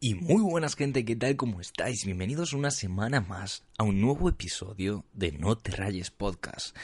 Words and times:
Y 0.00 0.14
muy 0.14 0.40
buenas 0.40 0.76
gente, 0.76 1.04
¿qué 1.04 1.16
tal? 1.16 1.34
¿Cómo 1.34 1.60
estáis? 1.60 2.04
Bienvenidos 2.04 2.52
una 2.52 2.70
semana 2.70 3.20
más 3.20 3.64
a 3.78 3.82
un 3.82 4.00
nuevo 4.00 4.28
episodio 4.28 5.04
de 5.12 5.32
No 5.32 5.58
te 5.58 5.72
rayes 5.72 6.12
podcast. 6.12 6.76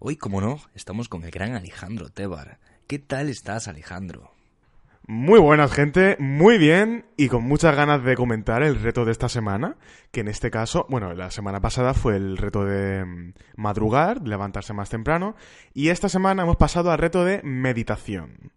Hoy, 0.00 0.16
como 0.16 0.40
no, 0.40 0.58
estamos 0.74 1.08
con 1.08 1.22
el 1.22 1.30
gran 1.30 1.54
Alejandro 1.54 2.08
Tebar. 2.08 2.58
¿Qué 2.88 2.98
tal 2.98 3.28
estás, 3.28 3.68
Alejandro? 3.68 4.32
Muy 5.06 5.38
buenas 5.38 5.70
gente, 5.70 6.16
muy 6.18 6.58
bien 6.58 7.06
y 7.16 7.28
con 7.28 7.44
muchas 7.44 7.76
ganas 7.76 8.02
de 8.02 8.16
comentar 8.16 8.64
el 8.64 8.82
reto 8.82 9.04
de 9.04 9.12
esta 9.12 9.28
semana, 9.28 9.76
que 10.10 10.22
en 10.22 10.26
este 10.26 10.50
caso, 10.50 10.86
bueno, 10.88 11.14
la 11.14 11.30
semana 11.30 11.60
pasada 11.60 11.94
fue 11.94 12.16
el 12.16 12.36
reto 12.36 12.64
de 12.64 13.04
mm, 13.04 13.34
madrugar, 13.58 14.26
levantarse 14.26 14.72
más 14.72 14.90
temprano, 14.90 15.36
y 15.72 15.90
esta 15.90 16.08
semana 16.08 16.42
hemos 16.42 16.56
pasado 16.56 16.90
al 16.90 16.98
reto 16.98 17.24
de 17.24 17.42
meditación. 17.44 18.50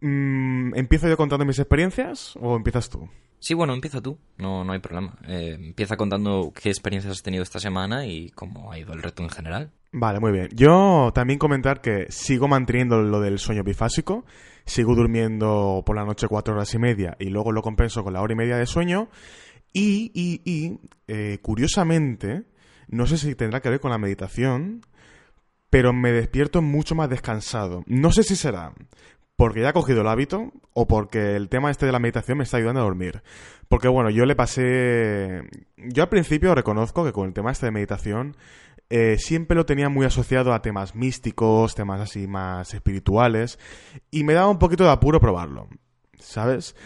Mm, 0.00 0.74
¿Empiezo 0.74 1.08
yo 1.08 1.16
contando 1.16 1.44
mis 1.44 1.58
experiencias 1.58 2.36
o 2.40 2.56
empiezas 2.56 2.88
tú? 2.90 3.08
Sí, 3.38 3.54
bueno, 3.54 3.74
empieza 3.74 4.00
tú, 4.00 4.18
no, 4.38 4.64
no 4.64 4.72
hay 4.72 4.80
problema. 4.80 5.16
Eh, 5.26 5.56
empieza 5.58 5.96
contando 5.96 6.52
qué 6.54 6.68
experiencias 6.68 7.12
has 7.12 7.22
tenido 7.22 7.42
esta 7.42 7.58
semana 7.58 8.06
y 8.06 8.30
cómo 8.30 8.72
ha 8.72 8.78
ido 8.78 8.92
el 8.92 9.02
reto 9.02 9.22
en 9.22 9.30
general. 9.30 9.70
Vale, 9.92 10.20
muy 10.20 10.32
bien. 10.32 10.48
Yo 10.52 11.10
también 11.14 11.38
comentar 11.38 11.80
que 11.80 12.06
sigo 12.10 12.48
manteniendo 12.48 13.02
lo 13.02 13.20
del 13.20 13.38
sueño 13.38 13.62
bifásico, 13.62 14.24
sigo 14.64 14.94
durmiendo 14.94 15.82
por 15.86 15.96
la 15.96 16.04
noche 16.04 16.28
cuatro 16.28 16.54
horas 16.54 16.74
y 16.74 16.78
media 16.78 17.16
y 17.18 17.26
luego 17.26 17.52
lo 17.52 17.62
compenso 17.62 18.02
con 18.02 18.12
la 18.12 18.20
hora 18.20 18.32
y 18.32 18.36
media 18.36 18.56
de 18.56 18.66
sueño 18.66 19.08
y, 19.72 20.10
y, 20.14 20.40
y 20.44 20.78
eh, 21.06 21.38
curiosamente, 21.40 22.44
no 22.88 23.06
sé 23.06 23.18
si 23.18 23.34
tendrá 23.34 23.60
que 23.60 23.70
ver 23.70 23.80
con 23.80 23.90
la 23.90 23.98
meditación, 23.98 24.82
pero 25.70 25.92
me 25.92 26.12
despierto 26.12 26.62
mucho 26.62 26.94
más 26.94 27.10
descansado. 27.10 27.82
No 27.86 28.12
sé 28.12 28.22
si 28.22 28.36
será 28.36 28.72
porque 29.36 29.60
ya 29.60 29.70
he 29.70 29.72
cogido 29.72 30.00
el 30.00 30.08
hábito 30.08 30.52
o 30.72 30.86
porque 30.86 31.36
el 31.36 31.48
tema 31.48 31.70
este 31.70 31.86
de 31.86 31.92
la 31.92 31.98
meditación 31.98 32.38
me 32.38 32.44
está 32.44 32.56
ayudando 32.56 32.80
a 32.80 32.84
dormir. 32.84 33.22
Porque 33.68 33.88
bueno, 33.88 34.10
yo 34.10 34.24
le 34.24 34.34
pasé... 34.34 35.42
Yo 35.76 36.02
al 36.02 36.08
principio 36.08 36.54
reconozco 36.54 37.04
que 37.04 37.12
con 37.12 37.28
el 37.28 37.34
tema 37.34 37.52
este 37.52 37.66
de 37.66 37.72
meditación 37.72 38.36
eh, 38.88 39.16
siempre 39.18 39.56
lo 39.56 39.66
tenía 39.66 39.88
muy 39.88 40.06
asociado 40.06 40.54
a 40.54 40.62
temas 40.62 40.94
místicos, 40.94 41.74
temas 41.74 42.00
así 42.00 42.26
más 42.26 42.72
espirituales, 42.72 43.58
y 44.10 44.24
me 44.24 44.34
daba 44.34 44.48
un 44.48 44.58
poquito 44.58 44.84
de 44.84 44.90
apuro 44.90 45.20
probarlo, 45.20 45.68
¿sabes? 46.18 46.76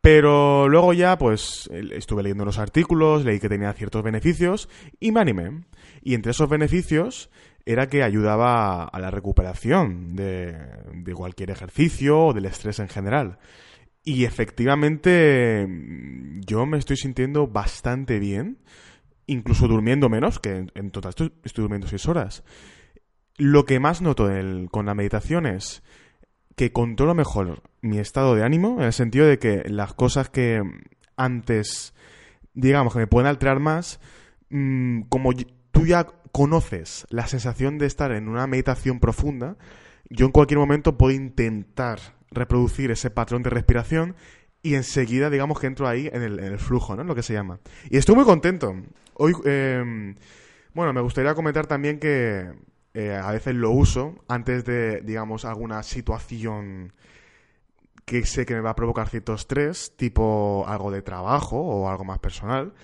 Pero 0.00 0.68
luego 0.68 0.94
ya, 0.94 1.18
pues, 1.18 1.68
estuve 1.92 2.22
leyendo 2.22 2.44
unos 2.44 2.58
artículos, 2.58 3.24
leí 3.26 3.38
que 3.38 3.50
tenía 3.50 3.74
ciertos 3.74 4.02
beneficios, 4.02 4.70
y 4.98 5.12
me 5.12 5.20
animé. 5.20 5.64
Y 6.02 6.14
entre 6.14 6.32
esos 6.32 6.48
beneficios 6.48 7.30
era 7.72 7.88
que 7.88 8.02
ayudaba 8.02 8.84
a 8.84 8.98
la 8.98 9.10
recuperación 9.10 10.16
de, 10.16 10.56
cualquier 11.14 11.50
ejercicio 11.50 12.26
o 12.26 12.32
del 12.32 12.46
estrés 12.46 12.80
en 12.80 12.88
general. 12.88 13.38
Y 14.02 14.24
efectivamente 14.24 15.68
yo 16.46 16.66
me 16.66 16.78
estoy 16.78 16.96
sintiendo 16.96 17.46
bastante 17.46 18.18
bien, 18.18 18.58
incluso 19.26 19.68
durmiendo 19.68 20.08
menos, 20.08 20.40
que 20.40 20.66
en, 20.74 20.90
total 20.90 21.10
estoy, 21.10 21.32
durmiendo 21.62 21.86
seis 21.86 22.08
horas. 22.08 22.42
Lo 23.36 23.64
que 23.64 23.78
más 23.78 24.02
noto 24.02 24.28
con 24.70 24.86
la 24.86 24.94
meditación 24.94 25.46
es 25.46 25.82
que 26.56 26.72
controlo 26.72 27.14
mejor 27.14 27.62
mi 27.82 27.98
estado 27.98 28.34
de 28.34 28.42
ánimo, 28.42 28.78
en 28.78 28.86
el 28.86 28.92
sentido 28.92 29.26
de 29.26 29.38
que 29.38 29.62
las 29.68 29.94
cosas 29.94 30.28
que 30.28 30.60
antes, 31.16 31.94
digamos, 32.54 32.94
que 32.94 32.98
me 32.98 33.06
pueden 33.06 33.28
alterar 33.28 33.60
más, 33.60 34.00
mm, 34.48 35.02
como 35.02 35.32
tú 35.70 35.86
ya 35.86 36.06
conoces 36.32 37.06
la 37.10 37.26
sensación 37.26 37.78
de 37.78 37.86
estar 37.86 38.12
en 38.12 38.28
una 38.28 38.46
meditación 38.46 39.00
profunda, 39.00 39.56
yo 40.08 40.26
en 40.26 40.32
cualquier 40.32 40.58
momento 40.58 40.96
puedo 40.96 41.14
intentar 41.14 42.00
reproducir 42.30 42.90
ese 42.90 43.10
patrón 43.10 43.42
de 43.42 43.50
respiración 43.50 44.16
y 44.62 44.74
enseguida, 44.74 45.30
digamos 45.30 45.58
que 45.58 45.66
entro 45.66 45.88
ahí 45.88 46.10
en 46.12 46.22
el, 46.22 46.58
flujo, 46.58 46.94
¿no? 46.94 47.04
Lo 47.04 47.14
que 47.14 47.22
se 47.22 47.32
llama. 47.32 47.60
Y 47.88 47.96
estoy 47.96 48.14
muy 48.14 48.24
contento. 48.24 48.74
Hoy, 49.14 49.32
em, 49.44 50.14
bueno, 50.74 50.92
me 50.92 51.00
gustaría 51.00 51.34
comentar 51.34 51.66
también 51.66 51.98
que 51.98 52.52
eh, 52.92 53.14
a 53.14 53.30
veces 53.30 53.54
lo 53.54 53.70
uso 53.70 54.16
antes 54.28 54.64
de, 54.64 55.00
digamos, 55.00 55.44
alguna 55.44 55.82
situación 55.82 56.92
que 58.04 58.26
sé 58.26 58.44
que 58.44 58.54
me 58.54 58.60
va 58.60 58.70
a 58.70 58.76
provocar 58.76 59.08
cierto 59.08 59.34
estrés, 59.34 59.94
tipo 59.96 60.64
algo 60.66 60.90
de 60.90 61.02
trabajo 61.02 61.56
o 61.58 61.88
algo 61.88 62.04
más 62.04 62.18
personal. 62.18 62.74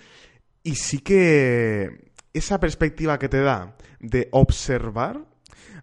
Y 0.62 0.76
sí 0.76 1.00
que 1.00 2.12
esa 2.38 2.60
perspectiva 2.60 3.18
que 3.18 3.28
te 3.28 3.40
da 3.40 3.76
de 4.00 4.28
observar, 4.32 5.24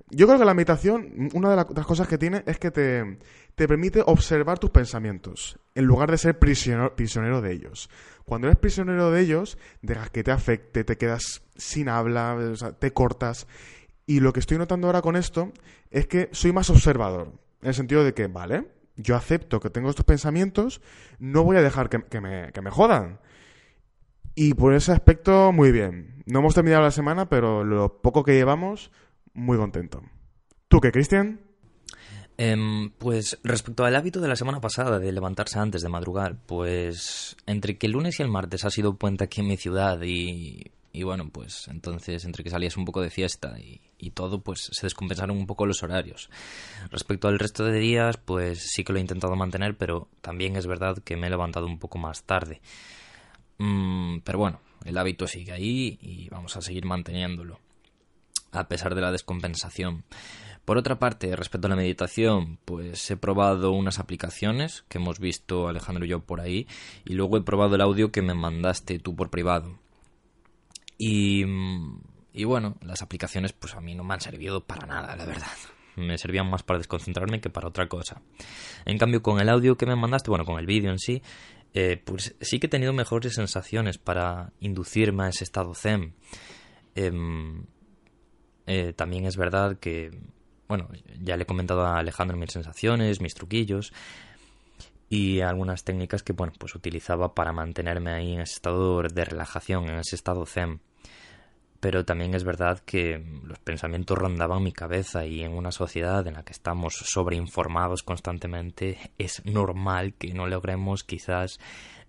yo 0.09 0.27
creo 0.27 0.37
que 0.37 0.45
la 0.45 0.53
meditación, 0.53 1.29
una 1.33 1.49
de 1.49 1.55
las 1.55 1.85
cosas 1.85 2.07
que 2.07 2.17
tiene 2.17 2.43
es 2.45 2.59
que 2.59 2.71
te, 2.71 3.17
permite 3.55 4.03
observar 4.05 4.59
tus 4.59 4.69
pensamientos, 4.69 5.57
en 5.73 5.85
lugar 5.85 6.11
de 6.11 6.17
ser 6.17 6.37
prisionero, 6.37 6.95
prisionero 6.95 7.41
de 7.41 7.51
ellos. 7.51 7.89
Cuando 8.25 8.47
eres 8.47 8.59
prisionero 8.59 9.11
de 9.11 9.21
ellos, 9.21 9.57
dejas 9.81 10.09
que 10.11 10.23
te 10.23 10.31
afecte, 10.31 10.83
te 10.83 10.97
quedas 10.97 11.41
sin 11.55 11.89
habla, 11.89 12.37
te 12.79 12.93
cortas. 12.93 13.47
Y 14.05 14.19
lo 14.19 14.33
que 14.33 14.39
estoy 14.39 14.57
notando 14.57 14.87
ahora 14.87 15.01
con 15.01 15.15
esto 15.15 15.51
es 15.89 16.07
que 16.07 16.29
soy 16.31 16.51
más 16.51 16.69
observador, 16.69 17.33
en 17.61 17.69
el 17.69 17.73
sentido 17.73 18.03
de 18.03 18.13
que, 18.13 18.27
vale, 18.27 18.67
yo 18.95 19.15
acepto 19.15 19.59
que 19.59 19.69
tengo 19.69 19.89
estos 19.89 20.05
pensamientos, 20.05 20.81
no 21.19 21.43
voy 21.43 21.57
a 21.57 21.61
dejar 21.61 21.89
que, 21.89 22.21
me, 22.21 22.51
que 22.51 22.61
me 22.61 22.69
jodan. 22.69 23.19
Y 24.35 24.53
por 24.55 24.73
ese 24.73 24.91
aspecto, 24.91 25.51
muy 25.51 25.71
bien. 25.71 26.23
No 26.25 26.39
hemos 26.39 26.55
terminado 26.55 26.83
la 26.83 26.91
semana, 26.91 27.29
pero 27.29 27.63
lo 27.63 28.01
poco 28.01 28.23
que 28.23 28.33
llevamos, 28.33 28.91
muy 29.33 29.57
contento. 29.57 30.01
¿Tú 30.67 30.79
qué, 30.79 30.91
Cristian? 30.91 31.39
Em, 32.37 32.89
pues 32.97 33.39
respecto 33.43 33.85
al 33.85 33.95
hábito 33.95 34.19
de 34.19 34.27
la 34.27 34.35
semana 34.35 34.59
pasada 34.59 34.97
de 34.97 35.11
levantarse 35.11 35.59
antes 35.59 35.83
de 35.83 35.89
madrugar, 35.89 36.37
pues 36.47 37.35
entre 37.45 37.77
que 37.77 37.85
el 37.85 37.91
lunes 37.91 38.19
y 38.19 38.23
el 38.23 38.29
martes 38.29 38.65
ha 38.65 38.71
sido 38.71 38.95
puente 38.95 39.23
aquí 39.23 39.41
en 39.41 39.47
mi 39.47 39.57
ciudad 39.57 40.01
y, 40.01 40.71
y 40.91 41.03
bueno, 41.03 41.29
pues 41.29 41.67
entonces 41.67 42.25
entre 42.25 42.43
que 42.43 42.49
salías 42.49 42.75
un 42.75 42.85
poco 42.85 43.01
de 43.01 43.11
fiesta 43.11 43.59
y, 43.59 43.81
y, 43.99 44.11
todo, 44.11 44.41
pues 44.41 44.69
se 44.71 44.87
descompensaron 44.87 45.37
un 45.37 45.45
poco 45.45 45.67
los 45.67 45.83
horarios. 45.83 46.31
Respecto 46.89 47.27
al 47.27 47.37
resto 47.37 47.65
de 47.65 47.79
días, 47.79 48.17
pues 48.17 48.71
sí 48.71 48.83
que 48.83 48.93
lo 48.93 48.97
he 48.97 49.01
intentado 49.01 49.35
mantener, 49.35 49.77
pero 49.77 50.07
también 50.21 50.55
es 50.55 50.65
verdad 50.65 50.97
que 51.03 51.17
me 51.17 51.27
he 51.27 51.29
levantado 51.29 51.67
un 51.67 51.77
poco 51.77 51.99
más 51.99 52.23
tarde. 52.23 52.61
Mm, 53.57 54.19
pero 54.23 54.39
bueno, 54.39 54.61
el 54.85 54.97
hábito 54.97 55.27
sigue 55.27 55.51
ahí 55.51 55.97
y 56.01 56.29
vamos 56.29 56.57
a 56.57 56.61
seguir 56.61 56.85
manteniéndolo, 56.85 57.59
a 58.51 58.67
pesar 58.67 58.95
de 58.95 59.01
la 59.01 59.11
descompensación. 59.11 60.03
Por 60.65 60.77
otra 60.77 60.97
parte, 60.97 61.35
respecto 61.35 61.67
a 61.67 61.69
la 61.69 61.75
meditación, 61.75 62.57
pues 62.63 63.11
he 63.11 63.17
probado 63.17 63.71
unas 63.71 63.99
aplicaciones 63.99 64.85
que 64.87 64.97
hemos 64.97 65.19
visto 65.19 65.67
Alejandro 65.67 66.05
y 66.05 66.09
yo 66.09 66.21
por 66.21 66.39
ahí, 66.39 66.67
y 67.03 67.13
luego 67.13 67.37
he 67.37 67.41
probado 67.41 67.75
el 67.75 67.81
audio 67.81 68.11
que 68.11 68.21
me 68.21 68.33
mandaste 68.33 68.99
tú 68.99 69.13
por 69.15 69.29
privado. 69.29 69.77
Y, 70.97 71.43
mm, 71.45 72.01
y 72.33 72.45
bueno, 72.45 72.77
las 72.81 73.01
aplicaciones 73.01 73.51
pues 73.51 73.75
a 73.75 73.81
mí 73.81 73.93
no 73.93 74.03
me 74.05 74.13
han 74.13 74.21
servido 74.21 74.61
para 74.65 74.87
nada, 74.87 75.15
la 75.15 75.25
verdad. 75.25 75.51
Me 75.95 76.17
servían 76.17 76.49
más 76.49 76.63
para 76.63 76.79
desconcentrarme 76.79 77.41
que 77.41 77.49
para 77.49 77.67
otra 77.67 77.87
cosa. 77.87 78.21
En 78.85 78.97
cambio, 78.97 79.21
con 79.21 79.39
el 79.39 79.49
audio 79.49 79.77
que 79.77 79.85
me 79.85 79.95
mandaste, 79.95 80.31
bueno, 80.31 80.45
con 80.45 80.59
el 80.59 80.65
vídeo 80.65 80.91
en 80.91 80.97
sí, 80.97 81.21
eh, 81.73 82.01
pues 82.03 82.35
sí 82.41 82.59
que 82.59 82.67
he 82.67 82.69
tenido 82.69 82.93
mejores 82.93 83.33
sensaciones 83.33 83.97
para 83.97 84.53
inducirme 84.59 85.25
a 85.25 85.29
ese 85.29 85.43
estado 85.43 85.73
zen. 85.73 86.13
Em, 86.95 87.65
eh, 88.67 88.93
también 88.93 89.25
es 89.25 89.37
verdad 89.37 89.77
que, 89.79 90.11
bueno, 90.67 90.89
ya 91.19 91.35
le 91.35 91.43
he 91.43 91.47
comentado 91.47 91.85
a 91.85 91.97
Alejandro 91.97 92.37
mis 92.37 92.51
sensaciones, 92.51 93.21
mis 93.21 93.33
truquillos 93.33 93.91
y 95.09 95.41
algunas 95.41 95.83
técnicas 95.83 96.23
que, 96.23 96.33
bueno, 96.33 96.53
pues 96.59 96.75
utilizaba 96.75 97.33
para 97.33 97.51
mantenerme 97.51 98.11
ahí 98.11 98.33
en 98.33 98.41
ese 98.41 98.53
estado 98.53 99.01
de 99.01 99.25
relajación, 99.25 99.89
en 99.89 99.95
ese 99.99 100.15
estado 100.15 100.45
zen 100.45 100.79
pero 101.83 102.05
también 102.05 102.33
es 102.33 102.45
verdad 102.45 102.79
que 102.79 103.21
los 103.43 103.59
pensamientos 103.59 104.17
rondaban 104.17 104.63
mi 104.63 104.71
cabeza 104.71 105.25
y 105.25 105.43
en 105.43 105.51
una 105.51 105.73
sociedad 105.73 106.25
en 106.25 106.35
la 106.35 106.43
que 106.43 106.53
estamos 106.53 106.95
sobreinformados 106.95 108.03
constantemente 108.03 108.97
es 109.17 109.43
normal 109.43 110.13
que 110.13 110.33
no 110.33 110.47
logremos 110.47 111.03
quizás 111.03 111.59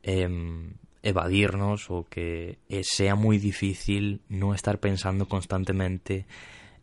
em, 0.05 0.75
evadirnos 1.03 1.91
o 1.91 2.06
que 2.09 2.61
sea 2.85 3.17
muy 3.17 3.38
difícil 3.38 4.21
no 4.29 4.55
estar 4.55 4.79
pensando 4.79 5.26
constantemente 5.26 6.25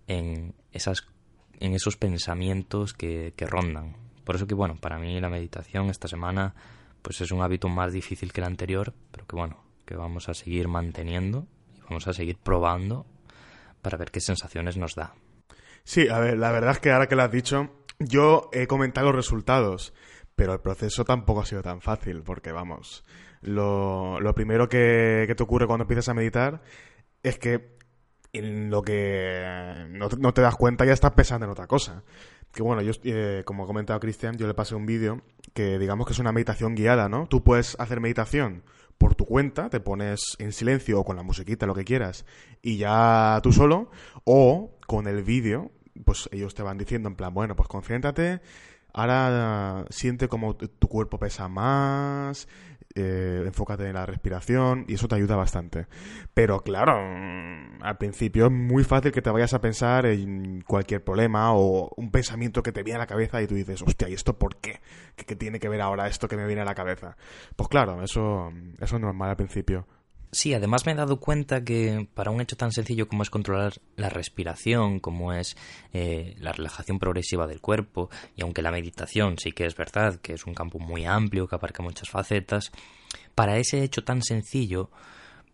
en 0.07 0.53
esas 0.73 1.07
en 1.61 1.73
esos 1.73 1.95
pensamientos 1.95 2.93
que, 2.93 3.31
que 3.37 3.45
rondan. 3.45 3.95
Por 4.25 4.35
eso 4.35 4.47
que 4.47 4.53
bueno, 4.53 4.75
para 4.75 4.99
mí 4.99 5.17
la 5.21 5.29
meditación 5.29 5.89
esta 5.89 6.09
semana 6.09 6.55
pues 7.01 7.21
es 7.21 7.31
un 7.31 7.41
hábito 7.41 7.69
más 7.69 7.93
difícil 7.93 8.33
que 8.33 8.41
el 8.41 8.47
anterior, 8.47 8.93
pero 9.11 9.25
que 9.25 9.37
bueno, 9.37 9.63
que 9.85 9.95
vamos 9.95 10.27
a 10.27 10.33
seguir 10.33 10.67
manteniendo 10.67 11.47
vamos 11.91 12.07
a 12.07 12.13
seguir 12.13 12.37
probando 12.37 13.05
para 13.81 13.97
ver 13.97 14.11
qué 14.11 14.21
sensaciones 14.21 14.77
nos 14.77 14.95
da. 14.95 15.13
Sí, 15.83 16.07
a 16.07 16.19
ver, 16.19 16.37
la 16.37 16.51
verdad 16.51 16.71
es 16.71 16.79
que 16.79 16.91
ahora 16.91 17.07
que 17.07 17.15
lo 17.15 17.23
has 17.23 17.31
dicho, 17.31 17.69
yo 17.99 18.49
he 18.53 18.65
comentado 18.65 19.07
los 19.07 19.15
resultados, 19.15 19.93
pero 20.35 20.53
el 20.53 20.61
proceso 20.61 21.03
tampoco 21.03 21.41
ha 21.41 21.45
sido 21.45 21.61
tan 21.61 21.81
fácil, 21.81 22.23
porque 22.23 22.53
vamos, 22.53 23.03
lo, 23.41 24.21
lo 24.21 24.33
primero 24.33 24.69
que, 24.69 25.31
te 25.35 25.43
ocurre 25.43 25.67
cuando 25.67 25.83
empiezas 25.83 26.07
a 26.09 26.13
meditar 26.13 26.61
es 27.23 27.37
que 27.37 27.77
en 28.31 28.69
lo 28.69 28.81
que 28.81 29.87
no, 29.89 30.07
no 30.17 30.33
te 30.33 30.41
das 30.41 30.55
cuenta 30.55 30.85
ya 30.85 30.93
estás 30.93 31.11
pensando 31.11 31.45
en 31.45 31.51
otra 31.51 31.67
cosa. 31.67 32.03
Que 32.53 32.63
bueno, 32.63 32.81
yo, 32.81 32.93
eh, 33.03 33.43
como 33.45 33.63
ha 33.63 33.67
comentado 33.67 33.99
Cristian, 33.99 34.37
yo 34.37 34.47
le 34.47 34.53
pasé 34.53 34.75
un 34.75 34.85
vídeo 34.85 35.21
que 35.53 35.77
digamos 35.77 36.05
que 36.07 36.13
es 36.13 36.19
una 36.19 36.31
meditación 36.31 36.75
guiada, 36.75 37.09
¿no? 37.09 37.27
Tú 37.27 37.43
puedes 37.43 37.77
hacer 37.79 37.99
meditación 37.99 38.63
por 39.01 39.15
tu 39.15 39.25
cuenta, 39.25 39.67
te 39.67 39.79
pones 39.79 40.35
en 40.37 40.51
silencio 40.51 40.99
o 40.99 41.03
con 41.03 41.15
la 41.15 41.23
musiquita, 41.23 41.65
lo 41.65 41.73
que 41.73 41.83
quieras, 41.83 42.23
y 42.61 42.77
ya 42.77 43.39
tú 43.41 43.51
solo, 43.51 43.89
o 44.25 44.77
con 44.85 45.07
el 45.07 45.23
vídeo, 45.23 45.71
pues 46.05 46.29
ellos 46.31 46.53
te 46.53 46.61
van 46.61 46.77
diciendo 46.77 47.09
en 47.09 47.15
plan, 47.15 47.33
bueno, 47.33 47.55
pues 47.55 47.67
concéntrate, 47.67 48.41
ahora 48.93 49.87
siente 49.89 50.27
como 50.27 50.55
tu 50.55 50.87
cuerpo 50.87 51.17
pesa 51.17 51.47
más, 51.47 52.47
eh, 52.95 53.43
enfócate 53.45 53.87
en 53.87 53.93
la 53.93 54.05
respiración 54.05 54.85
y 54.87 54.95
eso 54.95 55.07
te 55.07 55.15
ayuda 55.15 55.35
bastante. 55.35 55.87
Pero 56.33 56.61
claro, 56.61 56.93
mm, 57.01 57.83
al 57.83 57.97
principio 57.97 58.47
es 58.47 58.51
muy 58.51 58.83
fácil 58.83 59.11
que 59.11 59.21
te 59.21 59.29
vayas 59.29 59.53
a 59.53 59.61
pensar 59.61 60.05
en 60.05 60.61
cualquier 60.61 61.03
problema 61.03 61.53
o 61.53 61.91
un 61.95 62.11
pensamiento 62.11 62.63
que 62.63 62.71
te 62.71 62.83
viene 62.83 62.97
a 62.97 62.99
la 62.99 63.07
cabeza 63.07 63.41
y 63.41 63.47
tú 63.47 63.55
dices, 63.55 63.81
hostia, 63.81 64.09
¿y 64.09 64.13
esto 64.13 64.37
por 64.37 64.57
qué? 64.57 64.79
¿Qué, 65.15 65.35
tiene 65.35 65.59
que 65.59 65.69
ver 65.69 65.81
ahora 65.81 66.07
esto 66.07 66.27
que 66.27 66.37
me 66.37 66.45
viene 66.45 66.61
a 66.61 66.65
la 66.65 66.75
cabeza? 66.75 67.17
Pues 67.55 67.69
claro, 67.69 68.01
eso, 68.03 68.51
eso 68.79 68.95
es 68.95 69.01
normal 69.01 69.29
al 69.29 69.37
principio. 69.37 69.87
Sí, 70.33 70.53
además 70.53 70.85
me 70.85 70.93
he 70.93 70.95
dado 70.95 71.19
cuenta 71.19 71.61
que 71.65 72.07
para 72.13 72.31
un 72.31 72.39
hecho 72.39 72.55
tan 72.55 72.71
sencillo 72.71 73.09
como 73.09 73.21
es 73.21 73.29
controlar 73.29 73.73
la 73.97 74.07
respiración, 74.07 75.01
como 75.01 75.33
es 75.33 75.57
eh, 75.91 76.35
la 76.39 76.53
relajación 76.53 76.99
progresiva 76.99 77.47
del 77.47 77.59
cuerpo, 77.59 78.09
y 78.37 78.43
aunque 78.43 78.61
la 78.61 78.71
meditación 78.71 79.37
sí 79.37 79.51
que 79.51 79.65
es 79.65 79.75
verdad 79.75 80.21
que 80.21 80.33
es 80.33 80.45
un 80.45 80.53
campo 80.53 80.79
muy 80.79 81.03
amplio 81.03 81.47
que 81.47 81.55
abarca 81.55 81.83
muchas 81.83 82.09
facetas, 82.09 82.71
para 83.35 83.57
ese 83.57 83.83
hecho 83.83 84.05
tan 84.05 84.21
sencillo, 84.21 84.89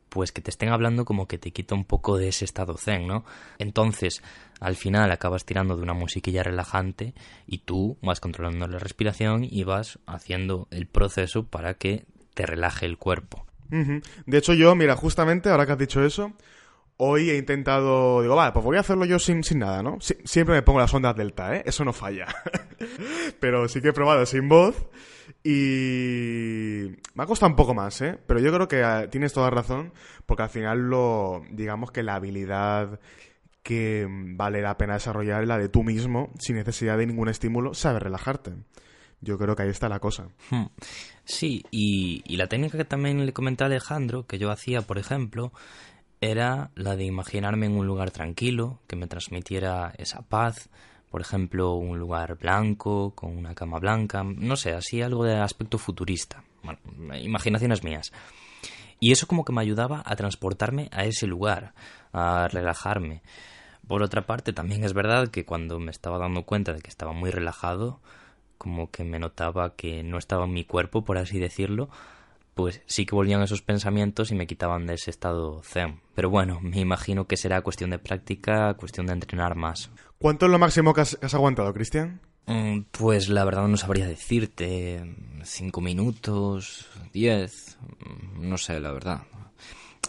pues 0.09 0.31
que 0.31 0.41
te 0.41 0.51
estén 0.51 0.69
hablando 0.69 1.05
como 1.05 1.27
que 1.27 1.39
te 1.39 1.51
quita 1.51 1.73
un 1.73 1.85
poco 1.85 2.17
de 2.17 2.27
ese 2.27 2.45
estado 2.45 2.77
zen, 2.77 3.07
¿no? 3.07 3.25
Entonces, 3.57 4.21
al 4.59 4.75
final 4.75 5.11
acabas 5.11 5.43
tirando 5.43 5.75
de 5.75 5.81
una 5.81 5.93
musiquilla 5.95 6.43
relajante 6.43 7.15
y 7.47 7.59
tú 7.59 7.97
vas 8.03 8.19
controlando 8.19 8.67
la 8.67 8.77
respiración 8.77 9.43
y 9.43 9.63
vas 9.63 9.97
haciendo 10.05 10.67
el 10.69 10.85
proceso 10.85 11.47
para 11.47 11.73
que 11.73 12.05
te 12.35 12.45
relaje 12.45 12.85
el 12.85 12.99
cuerpo. 12.99 13.47
De 13.69 14.37
hecho, 14.37 14.53
yo, 14.53 14.75
mira, 14.75 14.95
justamente 14.95 15.49
ahora 15.49 15.65
que 15.65 15.71
has 15.73 15.77
dicho 15.77 16.03
eso, 16.03 16.33
hoy 16.97 17.29
he 17.29 17.37
intentado, 17.37 18.21
digo, 18.21 18.35
vale, 18.35 18.51
pues 18.51 18.65
voy 18.65 18.77
a 18.77 18.81
hacerlo 18.81 19.05
yo 19.05 19.19
sin, 19.19 19.43
sin 19.43 19.59
nada, 19.59 19.83
¿no? 19.83 19.97
siempre 19.99 20.55
me 20.55 20.63
pongo 20.63 20.79
las 20.79 20.93
ondas 20.93 21.15
delta, 21.15 21.55
¿eh? 21.55 21.63
Eso 21.65 21.85
no 21.85 21.93
falla. 21.93 22.27
Pero 23.39 23.67
sí 23.67 23.81
que 23.81 23.89
he 23.89 23.93
probado 23.93 24.25
sin 24.25 24.49
voz 24.49 24.87
y 25.43 26.95
me 27.13 27.23
ha 27.23 27.25
costado 27.25 27.51
un 27.51 27.55
poco 27.55 27.73
más, 27.73 28.01
¿eh? 28.01 28.17
Pero 28.25 28.39
yo 28.39 28.51
creo 28.51 28.67
que 28.67 28.83
ah, 28.83 29.07
tienes 29.09 29.33
toda 29.33 29.49
razón, 29.49 29.93
porque 30.25 30.43
al 30.43 30.49
final 30.49 30.89
lo, 30.89 31.43
digamos 31.51 31.91
que 31.91 32.03
la 32.03 32.15
habilidad 32.15 32.99
que 33.63 34.07
vale 34.09 34.61
la 34.61 34.77
pena 34.77 34.93
desarrollar 34.93 35.41
es 35.41 35.47
la 35.47 35.57
de 35.57 35.69
tú 35.69 35.83
mismo, 35.83 36.31
sin 36.39 36.55
necesidad 36.55 36.97
de 36.97 37.05
ningún 37.05 37.29
estímulo, 37.29 37.73
saber 37.73 38.03
relajarte. 38.03 38.53
Yo 39.21 39.37
creo 39.37 39.55
que 39.55 39.63
ahí 39.63 39.69
está 39.69 39.89
la 39.89 39.99
cosa. 39.99 40.29
Hmm. 40.49 40.65
Sí, 41.25 41.63
y, 41.71 42.35
la 42.37 42.47
técnica 42.47 42.77
que 42.77 42.85
también 42.85 43.25
le 43.25 43.33
comenté 43.33 43.63
a 43.63 43.67
Alejandro, 43.67 44.25
que 44.27 44.37
yo 44.37 44.51
hacía, 44.51 44.81
por 44.81 44.97
ejemplo, 44.97 45.51
era 46.21 46.71
la 46.75 46.95
de 46.95 47.05
imaginarme 47.05 47.65
en 47.65 47.77
un 47.77 47.87
lugar 47.87 48.11
tranquilo, 48.11 48.79
que 48.87 48.95
me 48.95 49.07
transmitiera 49.07 49.93
esa 49.97 50.21
paz, 50.21 50.69
por 51.09 51.21
ejemplo, 51.21 51.73
un 51.73 51.97
lugar 51.99 52.37
blanco, 52.37 53.13
con 53.15 53.35
una 53.35 53.55
cama 53.55 53.79
blanca, 53.79 54.23
no 54.23 54.55
sé, 54.55 54.73
así 54.73 55.01
algo 55.01 55.23
de 55.23 55.37
aspecto 55.37 55.77
futurista. 55.77 56.43
Imaginaciones 57.21 57.83
mías. 57.83 58.11
Y 58.99 59.11
eso 59.11 59.27
como 59.27 59.45
que 59.45 59.53
me 59.53 59.61
ayudaba 59.61 60.01
a 60.05 60.15
transportarme 60.15 60.89
a 60.91 61.05
ese 61.05 61.27
lugar, 61.27 61.73
a 62.13 62.47
relajarme. 62.47 63.21
Por 63.87 64.03
otra 64.03 64.25
parte, 64.25 64.53
también 64.53 64.83
es 64.83 64.93
verdad 64.93 65.29
que 65.29 65.45
cuando 65.45 65.79
me 65.79 65.91
estaba 65.91 66.17
dando 66.17 66.43
cuenta 66.43 66.73
de 66.73 66.81
que 66.81 66.89
estaba 66.89 67.13
muy 67.13 67.31
relajado, 67.31 68.01
como 68.57 68.91
que 68.91 69.03
me 69.03 69.19
notaba 69.19 69.75
que 69.75 70.03
no 70.03 70.17
estaba 70.17 70.45
en 70.45 70.53
mi 70.53 70.65
cuerpo, 70.65 71.03
por 71.03 71.17
así 71.17 71.39
decirlo, 71.39 71.89
pues 72.57 72.81
sí 72.87 73.05
que 73.05 73.15
volvían 73.15 73.43
esos 73.43 73.61
pensamientos 73.61 74.31
y 74.31 74.35
me 74.35 74.47
quitaban 74.47 74.87
de 74.87 74.95
ese 74.95 75.11
estado 75.11 75.61
zen. 75.63 76.01
Pero 76.15 76.29
bueno, 76.29 76.59
me 76.59 76.79
imagino 76.79 77.27
que 77.27 77.37
será 77.37 77.61
cuestión 77.61 77.91
de 77.91 77.99
práctica, 77.99 78.73
cuestión 78.73 79.05
de 79.05 79.13
entrenar 79.13 79.55
más. 79.55 79.91
¿Cuánto 80.17 80.47
es 80.47 80.51
lo 80.51 80.59
máximo 80.59 80.93
que 80.93 81.01
has, 81.01 81.33
aguantado, 81.33 81.71
Cristian? 81.73 82.19
Mm, 82.47 82.79
pues 82.91 83.29
la 83.29 83.45
verdad 83.45 83.67
no 83.67 83.77
sabría 83.77 84.07
decirte. 84.07 85.15
Cinco 85.43 85.81
minutos, 85.81 86.87
diez, 87.13 87.77
mm, 87.99 88.49
no 88.49 88.57
sé, 88.57 88.79
la 88.79 88.91
verdad. 88.91 89.21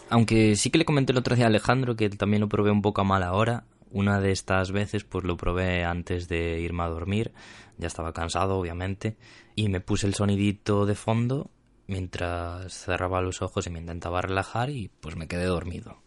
Aunque 0.09 0.55
sí 0.55 0.71
que 0.71 0.79
le 0.79 0.85
comenté 0.85 1.11
el 1.11 1.19
otro 1.19 1.35
día 1.35 1.45
a 1.45 1.49
Alejandro 1.49 1.95
que 1.95 2.09
también 2.09 2.41
lo 2.41 2.49
probé 2.49 2.71
un 2.71 2.81
poco 2.81 3.01
a 3.01 3.03
mala 3.03 3.33
hora. 3.33 3.65
Una 3.91 4.19
de 4.19 4.31
estas 4.31 4.71
veces 4.71 5.03
pues 5.03 5.23
lo 5.23 5.37
probé 5.37 5.83
antes 5.83 6.27
de 6.27 6.59
irme 6.59 6.83
a 6.83 6.87
dormir 6.87 7.31
ya 7.79 7.87
estaba 7.87 8.13
cansado, 8.13 8.57
obviamente, 8.57 9.17
y 9.55 9.69
me 9.69 9.81
puse 9.81 10.05
el 10.05 10.13
sonidito 10.13 10.85
de 10.85 10.95
fondo 10.95 11.49
mientras 11.89 12.71
cerraba 12.71 13.21
los 13.21 13.41
ojos 13.41 13.65
y 13.65 13.71
me 13.71 13.79
intentaba 13.79 14.21
relajar 14.21 14.69
y 14.69 14.91
pues 14.99 15.15
me 15.15 15.27
quedé 15.27 15.45
dormido. 15.45 15.97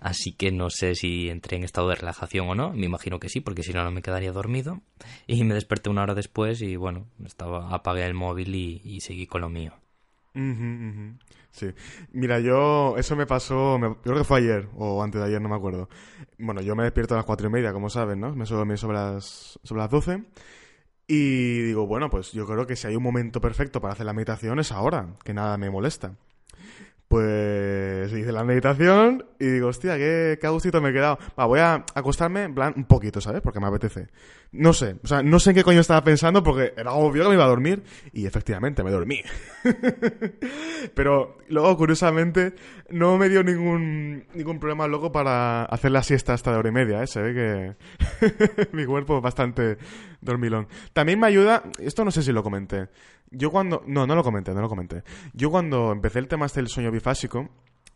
Así 0.00 0.32
que 0.32 0.52
no 0.52 0.70
sé 0.70 0.94
si 0.94 1.28
entré 1.28 1.56
en 1.56 1.64
estado 1.64 1.88
de 1.88 1.96
relajación 1.96 2.48
o 2.48 2.54
no, 2.54 2.72
me 2.72 2.86
imagino 2.86 3.18
que 3.18 3.28
sí, 3.28 3.40
porque 3.40 3.62
si 3.62 3.72
no, 3.72 3.82
no 3.82 3.90
me 3.90 4.02
quedaría 4.02 4.30
dormido. 4.30 4.80
Y 5.26 5.42
me 5.44 5.54
desperté 5.54 5.90
una 5.90 6.02
hora 6.02 6.14
después 6.14 6.62
y 6.62 6.76
bueno, 6.76 7.08
estaba, 7.24 7.74
apagué 7.74 8.06
el 8.06 8.14
móvil 8.14 8.54
y, 8.54 9.00
seguí 9.00 9.26
con 9.26 9.40
lo 9.40 9.48
mío. 9.48 9.72
Sí. 11.50 11.68
Mira, 12.12 12.40
yo, 12.40 12.96
eso 12.96 13.16
me 13.16 13.26
pasó, 13.26 13.78
me, 13.78 13.96
creo 13.96 14.16
que 14.16 14.24
fue 14.24 14.38
ayer 14.38 14.68
o 14.76 15.02
antes 15.02 15.20
de 15.20 15.26
ayer, 15.26 15.40
no 15.40 15.48
me 15.48 15.56
acuerdo. 15.56 15.88
Bueno, 16.38 16.60
yo 16.60 16.76
me 16.76 16.84
despierto 16.84 17.14
a 17.14 17.18
las 17.18 17.26
cuatro 17.26 17.48
y 17.48 17.50
media, 17.50 17.72
como 17.72 17.88
saben, 17.88 18.20
¿no? 18.20 18.34
Me 18.34 18.46
suelo 18.46 18.58
dormir 18.58 18.78
sobre 18.78 18.96
las, 18.98 19.58
sobre 19.62 19.80
las 19.80 19.90
doce. 19.90 20.24
Y 21.06 21.60
digo, 21.62 21.86
bueno, 21.86 22.08
pues 22.08 22.32
yo 22.32 22.46
creo 22.46 22.66
que 22.66 22.76
si 22.76 22.86
hay 22.86 22.96
un 22.96 23.02
momento 23.02 23.40
perfecto 23.40 23.80
para 23.80 23.92
hacer 23.92 24.06
la 24.06 24.14
meditación 24.14 24.58
es 24.58 24.72
ahora, 24.72 25.14
que 25.22 25.34
nada 25.34 25.58
me 25.58 25.70
molesta. 25.70 26.16
Pues 27.08 28.12
hice 28.12 28.32
la 28.32 28.44
meditación 28.44 29.24
y 29.38 29.46
digo, 29.46 29.68
hostia, 29.68 29.96
qué, 29.96 30.38
qué 30.40 30.48
gustito 30.48 30.80
me 30.80 30.90
he 30.90 30.92
quedado. 30.92 31.18
Va, 31.38 31.44
voy 31.46 31.60
a 31.60 31.84
acostarme 31.94 32.44
en 32.44 32.54
plan 32.54 32.74
un 32.76 32.84
poquito, 32.84 33.20
¿sabes? 33.20 33.42
Porque 33.42 33.60
me 33.60 33.66
apetece. 33.66 34.08
No 34.52 34.72
sé, 34.72 34.96
o 35.02 35.06
sea, 35.06 35.22
no 35.22 35.40
sé 35.40 35.50
en 35.50 35.56
qué 35.56 35.64
coño 35.64 35.80
estaba 35.80 36.04
pensando 36.04 36.42
porque 36.42 36.74
era 36.76 36.92
obvio 36.92 37.24
que 37.24 37.28
me 37.30 37.34
iba 37.34 37.44
a 37.44 37.48
dormir 37.48 37.82
y 38.12 38.26
efectivamente 38.26 38.84
me 38.84 38.90
dormí. 38.90 39.20
Pero 40.94 41.38
luego, 41.48 41.76
curiosamente, 41.76 42.54
no 42.88 43.18
me 43.18 43.28
dio 43.28 43.42
ningún, 43.42 44.24
ningún 44.32 44.60
problema 44.60 44.86
luego 44.86 45.10
para 45.10 45.64
hacer 45.64 45.90
la 45.90 46.04
siesta 46.04 46.34
hasta 46.34 46.52
de 46.52 46.58
hora 46.58 46.68
y 46.68 46.72
media, 46.72 47.02
¿eh? 47.02 47.06
Se 47.06 47.20
ve 47.20 47.34
que 47.34 48.68
mi 48.72 48.86
cuerpo 48.86 49.16
es 49.16 49.22
bastante 49.22 49.76
dormilón. 50.20 50.68
También 50.92 51.18
me 51.18 51.26
ayuda, 51.26 51.64
esto 51.78 52.04
no 52.04 52.12
sé 52.12 52.22
si 52.22 52.32
lo 52.32 52.42
comenté, 52.42 52.88
yo 53.34 53.50
cuando... 53.50 53.82
No, 53.86 54.06
no 54.06 54.14
lo 54.14 54.22
comenté, 54.22 54.54
no 54.54 54.60
lo 54.60 54.68
comenté. 54.68 55.02
Yo 55.32 55.50
cuando 55.50 55.92
empecé 55.92 56.18
el 56.18 56.28
tema 56.28 56.46
este 56.46 56.60
del 56.60 56.68
sueño 56.68 56.90
bifásico, 56.90 57.48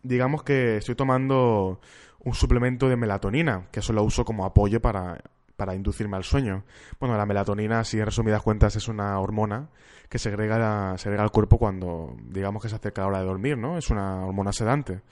digamos 0.02 0.42
que 0.42 0.76
estoy 0.76 0.94
tomando 0.94 1.80
un 2.20 2.34
suplemento 2.34 2.88
de 2.88 2.96
melatonina, 2.96 3.68
que 3.70 3.80
eso 3.80 3.92
lo 3.92 4.02
uso 4.02 4.24
como 4.24 4.44
apoyo 4.44 4.80
para, 4.80 5.20
para 5.56 5.74
inducirme 5.74 6.16
al 6.16 6.24
sueño. 6.24 6.64
Bueno, 7.00 7.16
la 7.16 7.26
melatonina, 7.26 7.84
si 7.84 7.98
en 7.98 8.06
resumidas 8.06 8.42
cuentas, 8.42 8.76
es 8.76 8.88
una 8.88 9.18
hormona 9.18 9.70
que 10.08 10.18
segrega, 10.18 10.96
segrega 10.98 11.24
el 11.24 11.30
cuerpo 11.30 11.58
cuando, 11.58 12.16
digamos 12.22 12.62
que 12.62 12.68
se 12.68 12.76
acerca 12.76 13.02
la 13.02 13.08
hora 13.08 13.18
de 13.20 13.26
dormir, 13.26 13.58
¿no? 13.58 13.76
Es 13.76 13.90
una 13.90 14.24
hormona 14.24 14.52
sedante. 14.52 15.02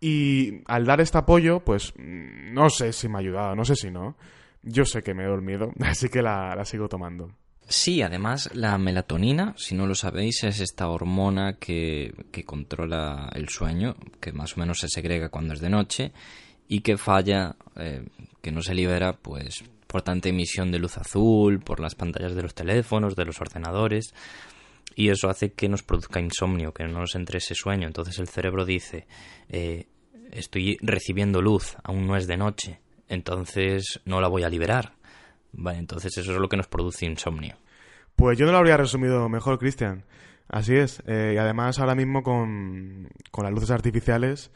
Y 0.00 0.62
al 0.66 0.84
dar 0.84 1.00
este 1.00 1.18
apoyo, 1.18 1.60
pues 1.60 1.92
no 1.96 2.70
sé 2.70 2.92
si 2.92 3.08
me 3.08 3.16
ha 3.16 3.20
ayudado, 3.20 3.56
no 3.56 3.64
sé 3.64 3.74
si 3.74 3.90
no. 3.90 4.16
Yo 4.62 4.84
sé 4.84 5.02
que 5.02 5.14
me 5.14 5.24
he 5.24 5.26
dormido, 5.28 5.72
así 5.80 6.08
que 6.08 6.22
la, 6.22 6.54
la 6.54 6.64
sigo 6.64 6.88
tomando. 6.88 7.30
Sí, 7.70 8.00
además 8.00 8.48
la 8.54 8.78
melatonina, 8.78 9.52
si 9.58 9.74
no 9.74 9.86
lo 9.86 9.94
sabéis, 9.94 10.42
es 10.42 10.60
esta 10.60 10.88
hormona 10.88 11.58
que, 11.58 12.14
que, 12.32 12.42
controla 12.42 13.30
el 13.34 13.50
sueño, 13.50 13.94
que 14.20 14.32
más 14.32 14.56
o 14.56 14.60
menos 14.60 14.78
se 14.78 14.88
segrega 14.88 15.28
cuando 15.28 15.52
es 15.52 15.60
de 15.60 15.68
noche 15.68 16.12
y 16.66 16.80
que 16.80 16.96
falla, 16.96 17.56
eh, 17.76 18.06
que 18.40 18.52
no 18.52 18.62
se 18.62 18.74
libera, 18.74 19.12
pues 19.12 19.64
por 19.86 20.00
tanta 20.00 20.30
emisión 20.30 20.72
de 20.72 20.78
luz 20.78 20.96
azul, 20.96 21.60
por 21.60 21.80
las 21.80 21.94
pantallas 21.94 22.34
de 22.34 22.40
los 22.40 22.54
teléfonos, 22.54 23.14
de 23.14 23.26
los 23.26 23.38
ordenadores, 23.38 24.14
y 24.94 25.10
eso 25.10 25.28
hace 25.28 25.52
que 25.52 25.68
nos 25.68 25.82
produzca 25.82 26.20
insomnio, 26.20 26.72
que 26.72 26.84
no 26.84 27.00
nos 27.00 27.14
entre 27.16 27.36
ese 27.36 27.54
sueño. 27.54 27.86
Entonces 27.86 28.18
el 28.18 28.28
cerebro 28.28 28.64
dice, 28.64 29.06
eh, 29.50 29.88
estoy 30.30 30.78
recibiendo 30.80 31.42
luz, 31.42 31.76
aún 31.84 32.06
no 32.06 32.16
es 32.16 32.26
de 32.26 32.38
noche, 32.38 32.80
entonces 33.08 34.00
no 34.06 34.22
la 34.22 34.28
voy 34.28 34.44
a 34.44 34.48
liberar 34.48 34.97
Vale, 35.52 35.78
entonces 35.78 36.16
eso 36.16 36.32
es 36.32 36.38
lo 36.38 36.48
que 36.48 36.56
nos 36.56 36.68
produce 36.68 37.06
insomnio. 37.06 37.56
Pues 38.16 38.38
yo 38.38 38.46
no 38.46 38.52
lo 38.52 38.58
habría 38.58 38.76
resumido 38.76 39.28
mejor, 39.28 39.58
Cristian. 39.58 40.04
Así 40.48 40.74
es. 40.76 41.02
Eh, 41.06 41.32
y 41.34 41.38
además 41.38 41.78
ahora 41.78 41.94
mismo 41.94 42.22
con, 42.22 43.08
con 43.30 43.44
las 43.44 43.52
luces 43.52 43.70
artificiales 43.70 44.50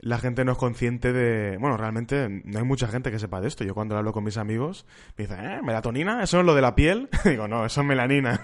la 0.00 0.18
gente 0.18 0.44
no 0.44 0.52
es 0.52 0.58
consciente 0.58 1.12
de... 1.12 1.56
Bueno, 1.58 1.76
realmente 1.76 2.28
no 2.44 2.58
hay 2.58 2.64
mucha 2.64 2.86
gente 2.86 3.10
que 3.10 3.18
sepa 3.18 3.40
de 3.40 3.48
esto. 3.48 3.64
Yo 3.64 3.74
cuando 3.74 3.96
hablo 3.96 4.12
con 4.12 4.24
mis 4.24 4.36
amigos 4.36 4.86
me 5.16 5.26
dicen, 5.26 5.44
¿eh? 5.44 5.60
¿Melatonina? 5.62 6.22
¿Eso 6.22 6.38
es 6.40 6.46
lo 6.46 6.54
de 6.54 6.62
la 6.62 6.74
piel? 6.74 7.08
Digo, 7.24 7.48
no, 7.48 7.64
eso 7.66 7.80
es 7.80 7.86
melanina. 7.86 8.40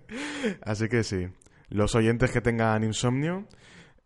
Así 0.62 0.88
que 0.88 1.04
sí. 1.04 1.28
Los 1.68 1.94
oyentes 1.94 2.32
que 2.32 2.40
tengan 2.40 2.82
insomnio, 2.82 3.46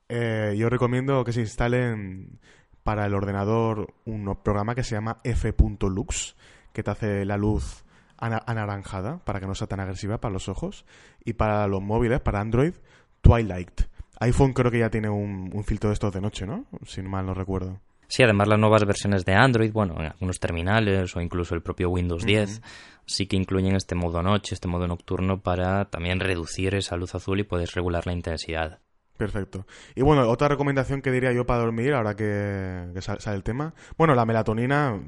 eh, 0.08 0.54
yo 0.56 0.68
recomiendo 0.68 1.24
que 1.24 1.32
se 1.32 1.40
instalen 1.40 2.38
para 2.82 3.06
el 3.06 3.14
ordenador 3.14 3.94
un 4.04 4.36
programa 4.44 4.74
que 4.74 4.84
se 4.84 4.94
llama 4.94 5.16
f.lux, 5.24 6.35
que 6.76 6.82
te 6.82 6.90
hace 6.90 7.24
la 7.24 7.36
luz 7.36 7.84
anaranjada 8.18 9.18
para 9.24 9.40
que 9.40 9.46
no 9.46 9.54
sea 9.54 9.66
tan 9.66 9.80
agresiva 9.80 10.18
para 10.18 10.32
los 10.32 10.48
ojos. 10.48 10.84
Y 11.24 11.32
para 11.32 11.66
los 11.66 11.82
móviles, 11.82 12.20
para 12.20 12.40
Android, 12.40 12.74
Twilight 13.20 13.82
iPhone 14.20 14.52
creo 14.52 14.70
que 14.70 14.78
ya 14.78 14.90
tiene 14.90 15.08
un, 15.08 15.62
filtro 15.64 15.90
de 15.90 15.94
estos 15.94 16.12
de 16.12 16.20
noche, 16.20 16.46
¿no? 16.46 16.64
Si 16.86 17.02
mal 17.02 17.26
no 17.26 17.34
recuerdo. 17.34 17.80
Sí, 18.08 18.22
además 18.22 18.48
las 18.48 18.58
nuevas 18.58 18.84
versiones 18.84 19.24
de 19.24 19.34
Android, 19.34 19.72
bueno, 19.72 19.96
en 19.98 20.06
algunos 20.06 20.38
terminales 20.38 21.14
o 21.16 21.20
incluso 21.20 21.54
el 21.54 21.62
propio 21.62 21.90
Windows 21.90 22.24
10, 22.24 22.62
sí 23.04 23.26
que 23.26 23.36
incluyen 23.36 23.74
este 23.74 23.96
modo 23.96 24.22
noche, 24.22 24.54
este 24.54 24.68
modo 24.68 24.86
nocturno 24.86 25.40
para 25.40 25.86
también 25.86 26.20
reducir 26.20 26.74
esa 26.76 26.96
luz 26.96 27.14
azul 27.14 27.40
y 27.40 27.44
puedes 27.44 27.74
regular 27.74 28.06
la 28.06 28.12
intensidad. 28.12 28.78
Perfecto. 29.16 29.66
Y 29.94 30.02
bueno, 30.02 30.28
otra 30.28 30.48
recomendación 30.48 31.00
que 31.00 31.10
diría 31.10 31.32
yo 31.32 31.46
para 31.46 31.60
dormir, 31.60 31.94
ahora 31.94 32.14
que, 32.14 32.90
sale 33.00 33.36
el 33.36 33.42
tema, 33.42 33.74
bueno, 33.96 34.14
la 34.14 34.26
melatonina, 34.26 35.00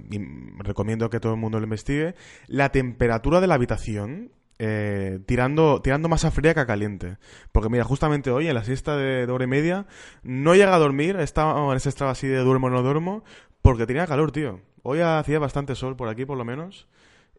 recomiendo 0.59 1.11
que 1.11 1.21
todo 1.21 1.35
el 1.35 1.39
mundo 1.39 1.59
lo 1.59 1.65
investigue. 1.65 2.15
La 2.47 2.71
temperatura 2.71 3.41
de 3.41 3.47
la 3.47 3.55
habitación, 3.55 4.31
eh, 4.59 5.21
tirando, 5.27 5.83
tirando 5.83 6.09
más 6.09 6.25
a 6.25 6.31
fría 6.31 6.55
que 6.55 6.61
a 6.61 6.67
caliente. 6.67 7.19
Porque 7.53 7.69
mira, 7.69 7.85
justamente 7.85 8.31
hoy 8.31 8.49
en 8.49 8.55
la 8.55 8.65
siesta 8.65 8.97
de, 8.97 9.27
hora 9.31 9.45
y 9.45 9.49
media 9.49 9.87
no 10.23 10.55
llega 10.55 10.75
a 10.75 10.79
dormir, 10.79 11.17
estaba 11.17 11.71
en 11.71 11.77
ese 11.77 11.91
estado 11.91 12.11
así 12.11 12.27
de 12.27 12.39
duermo 12.39 12.69
o 12.69 12.71
no 12.71 12.83
duermo, 12.83 13.25
porque 13.61 13.87
tenía 13.87 14.07
calor, 14.07 14.33
tío. 14.33 14.61
Hoy 14.83 15.01
hacía 15.01 15.39
bastante 15.39 15.75
sol 15.75 15.97
por 15.97 16.09
aquí, 16.09 16.25
por 16.25 16.39
lo 16.39 16.47
menos. 16.47 16.89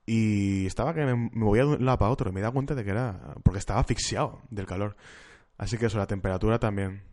Y 0.06 0.68
estaba 0.68 0.94
que 0.94 1.06
me, 1.06 1.16
me 1.16 1.30
movía 1.34 1.64
de 1.64 1.70
un 1.70 1.86
lado 1.86 1.98
para 1.98 2.12
otro. 2.12 2.32
Me 2.32 2.42
da 2.42 2.52
cuenta 2.52 2.76
de 2.76 2.84
que 2.84 2.92
era. 2.92 3.36
Porque 3.44 3.60
estaba 3.60 3.80
asfixiado 3.80 4.42
del 4.50 4.66
calor. 4.66 4.96
Así 5.60 5.78
que 5.78 5.86
eso, 5.88 6.00
la 6.00 6.08
temperatura 6.08 6.58
también. 6.58 7.04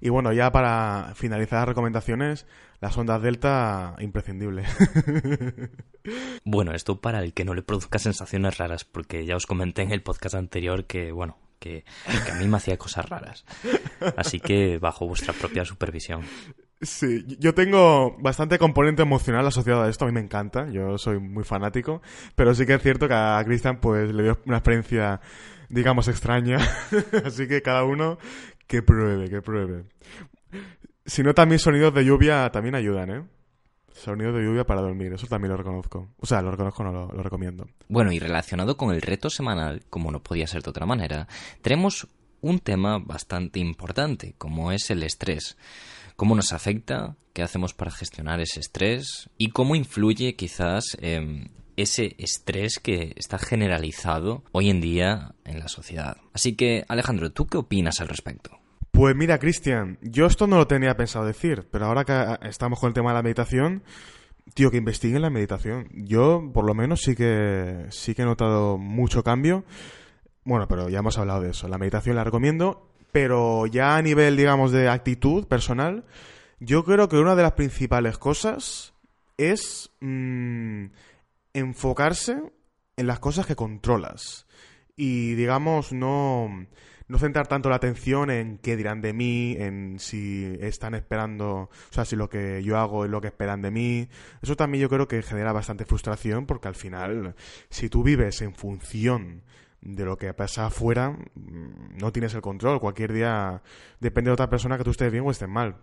Y 0.00 0.08
bueno, 0.08 0.32
ya 0.32 0.52
para 0.52 1.12
finalizar 1.14 1.60
las 1.60 1.68
recomendaciones, 1.68 2.46
las 2.80 2.98
ondas 2.98 3.22
delta, 3.22 3.96
imprescindible. 4.00 4.64
bueno, 6.44 6.72
esto 6.74 7.00
para 7.00 7.20
el 7.22 7.32
que 7.32 7.44
no 7.44 7.54
le 7.54 7.62
produzca 7.62 7.98
sensaciones 7.98 8.58
raras, 8.58 8.84
porque 8.84 9.24
ya 9.24 9.36
os 9.36 9.46
comenté 9.46 9.82
en 9.82 9.92
el 9.92 10.02
podcast 10.02 10.34
anterior 10.34 10.86
que, 10.86 11.12
bueno, 11.12 11.38
que, 11.58 11.84
a 12.30 12.34
mí 12.34 12.46
me 12.46 12.56
hacía 12.56 12.76
cosas 12.76 13.08
raras. 13.08 13.44
Así 14.16 14.40
que 14.40 14.78
bajo 14.78 15.06
vuestra 15.06 15.32
propia 15.32 15.64
supervisión. 15.64 16.22
Sí, 16.80 17.24
yo 17.38 17.54
tengo 17.54 18.16
bastante 18.18 18.58
componente 18.58 19.02
emocional 19.02 19.46
asociado 19.46 19.82
a 19.82 19.88
esto, 19.88 20.04
a 20.04 20.08
mí 20.08 20.14
me 20.14 20.20
encanta, 20.20 20.68
yo 20.70 20.98
soy 20.98 21.18
muy 21.18 21.44
fanático, 21.44 22.02
pero 22.34 22.54
sí 22.54 22.66
que 22.66 22.74
es 22.74 22.82
cierto 22.82 23.08
que 23.08 23.14
a 23.14 23.42
Cristian 23.44 23.80
pues 23.80 24.12
le 24.12 24.22
dio 24.22 24.38
una 24.44 24.58
experiencia 24.58 25.20
digamos 25.68 26.08
extraña, 26.08 26.58
así 27.24 27.48
que 27.48 27.62
cada 27.62 27.84
uno 27.84 28.18
que 28.66 28.82
pruebe, 28.82 29.28
que 29.28 29.42
pruebe. 29.42 29.84
Si 31.04 31.22
no, 31.22 31.34
también 31.34 31.58
sonidos 31.58 31.92
de 31.94 32.04
lluvia 32.04 32.50
también 32.50 32.74
ayudan, 32.74 33.10
¿eh? 33.10 33.22
Sonidos 33.92 34.34
de 34.34 34.42
lluvia 34.42 34.64
para 34.64 34.80
dormir, 34.80 35.12
eso 35.12 35.26
también 35.26 35.52
lo 35.52 35.56
reconozco. 35.56 36.08
O 36.18 36.26
sea, 36.26 36.42
lo 36.42 36.50
reconozco, 36.50 36.82
no 36.82 36.92
lo, 36.92 37.22
recomiendo. 37.22 37.68
Bueno, 37.88 38.10
y 38.10 38.18
relacionado 38.18 38.76
con 38.76 38.92
el 38.92 39.02
reto 39.02 39.30
semanal, 39.30 39.82
como 39.88 40.10
no 40.10 40.22
podía 40.22 40.46
ser 40.46 40.62
de 40.62 40.70
otra 40.70 40.86
manera, 40.86 41.28
tenemos 41.62 42.08
un 42.40 42.58
tema 42.58 42.98
bastante 42.98 43.60
importante, 43.60 44.34
como 44.36 44.72
es 44.72 44.90
el 44.90 45.02
estrés. 45.02 45.56
¿Cómo 46.16 46.34
nos 46.34 46.52
afecta? 46.52 47.16
¿Qué 47.32 47.42
hacemos 47.42 47.74
para 47.74 47.90
gestionar 47.90 48.40
ese 48.40 48.60
estrés? 48.60 49.28
¿Y 49.38 49.50
cómo 49.50 49.74
influye 49.74 50.36
quizás 50.36 50.96
eh, 51.00 51.48
ese 51.76 52.14
estrés 52.18 52.78
que 52.78 53.12
está 53.16 53.38
generalizado 53.38 54.42
hoy 54.52 54.70
en 54.70 54.80
día 54.80 55.34
en 55.44 55.58
la 55.58 55.68
sociedad. 55.68 56.16
Así 56.32 56.54
que, 56.54 56.84
Alejandro, 56.88 57.32
¿tú 57.32 57.46
qué 57.46 57.58
opinas 57.58 58.00
al 58.00 58.08
respecto? 58.08 58.58
Pues 58.90 59.16
mira, 59.16 59.38
Cristian, 59.38 59.98
yo 60.02 60.26
esto 60.26 60.46
no 60.46 60.56
lo 60.56 60.68
tenía 60.68 60.96
pensado 60.96 61.26
decir, 61.26 61.66
pero 61.70 61.86
ahora 61.86 62.04
que 62.04 62.48
estamos 62.48 62.78
con 62.78 62.88
el 62.88 62.94
tema 62.94 63.10
de 63.10 63.14
la 63.14 63.22
meditación, 63.22 63.82
tío, 64.54 64.70
que 64.70 64.76
investiguen 64.76 65.22
la 65.22 65.30
meditación. 65.30 65.88
Yo, 65.92 66.50
por 66.52 66.64
lo 66.64 66.74
menos, 66.74 67.00
sí 67.00 67.16
que, 67.16 67.86
sí 67.90 68.14
que 68.14 68.22
he 68.22 68.26
notado 68.26 68.78
mucho 68.78 69.24
cambio. 69.24 69.64
Bueno, 70.44 70.68
pero 70.68 70.88
ya 70.90 70.98
hemos 70.98 71.18
hablado 71.18 71.40
de 71.40 71.50
eso. 71.50 71.66
La 71.68 71.78
meditación 71.78 72.16
la 72.16 72.24
recomiendo, 72.24 72.93
pero 73.14 73.66
ya 73.66 73.94
a 73.94 74.02
nivel, 74.02 74.36
digamos, 74.36 74.72
de 74.72 74.88
actitud 74.88 75.46
personal, 75.46 76.04
yo 76.58 76.84
creo 76.84 77.08
que 77.08 77.16
una 77.16 77.36
de 77.36 77.44
las 77.44 77.52
principales 77.52 78.18
cosas 78.18 78.92
es 79.36 79.92
mm, 80.00 80.86
enfocarse 81.52 82.42
en 82.96 83.06
las 83.06 83.20
cosas 83.20 83.46
que 83.46 83.54
controlas. 83.54 84.48
Y 84.96 85.34
digamos, 85.34 85.92
no, 85.92 86.66
no 87.06 87.18
centrar 87.20 87.46
tanto 87.46 87.70
la 87.70 87.76
atención 87.76 88.32
en 88.32 88.58
qué 88.58 88.76
dirán 88.76 89.00
de 89.00 89.12
mí, 89.12 89.54
en 89.60 90.00
si 90.00 90.52
están 90.58 90.96
esperando, 90.96 91.46
o 91.46 91.92
sea, 91.92 92.04
si 92.04 92.16
lo 92.16 92.28
que 92.28 92.64
yo 92.64 92.78
hago 92.78 93.04
es 93.04 93.12
lo 93.12 93.20
que 93.20 93.28
esperan 93.28 93.62
de 93.62 93.70
mí. 93.70 94.08
Eso 94.42 94.56
también 94.56 94.82
yo 94.82 94.88
creo 94.88 95.06
que 95.06 95.22
genera 95.22 95.52
bastante 95.52 95.84
frustración 95.84 96.46
porque 96.46 96.66
al 96.66 96.74
final, 96.74 97.36
si 97.70 97.88
tú 97.88 98.02
vives 98.02 98.42
en 98.42 98.56
función 98.56 99.44
de 99.84 100.04
lo 100.04 100.16
que 100.16 100.32
pasa 100.34 100.66
afuera, 100.66 101.10
mm, 101.10 101.98
no 102.00 102.10
tienes 102.10 102.34
el 102.34 102.40
control. 102.40 102.80
Cualquier 102.80 103.12
día 103.12 103.62
depende 104.00 104.30
de 104.30 104.34
otra 104.34 104.48
persona 104.48 104.78
que 104.78 104.84
tú 104.84 104.90
estés 104.90 105.12
bien 105.12 105.24
o 105.26 105.30
estés 105.30 105.48
mal. 105.48 105.76